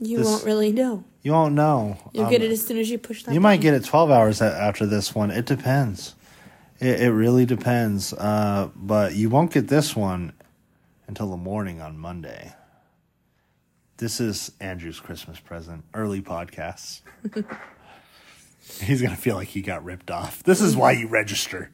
You 0.00 0.18
This- 0.18 0.26
won't 0.26 0.44
really 0.44 0.72
know. 0.72 1.04
You 1.22 1.32
won't 1.32 1.54
know. 1.54 1.98
You'll 2.12 2.24
Um, 2.26 2.30
get 2.30 2.42
it 2.42 2.50
as 2.50 2.64
soon 2.64 2.78
as 2.78 2.88
you 2.88 2.98
push 2.98 3.24
that. 3.24 3.34
You 3.34 3.40
might 3.40 3.60
get 3.60 3.74
it 3.74 3.84
12 3.84 4.10
hours 4.10 4.40
after 4.40 4.86
this 4.86 5.14
one. 5.14 5.30
It 5.30 5.44
depends. 5.46 6.14
It, 6.80 7.00
it 7.00 7.10
really 7.10 7.44
depends. 7.44 8.12
Uh, 8.12 8.68
but 8.76 9.14
you 9.14 9.28
won't 9.28 9.52
get 9.52 9.68
this 9.68 9.96
one 9.96 10.32
until 11.08 11.28
the 11.30 11.36
morning 11.36 11.80
on 11.80 11.98
Monday. 11.98 12.52
This 13.96 14.20
is 14.20 14.52
Andrew's 14.60 15.00
Christmas 15.00 15.40
present, 15.40 15.84
early 15.92 16.22
podcasts. 16.22 17.00
He's 18.80 19.02
going 19.02 19.14
to 19.14 19.20
feel 19.20 19.34
like 19.34 19.48
he 19.48 19.60
got 19.60 19.84
ripped 19.84 20.10
off. 20.10 20.42
This 20.44 20.60
is 20.60 20.76
why 20.76 20.92
you 20.92 21.08
register. 21.08 21.70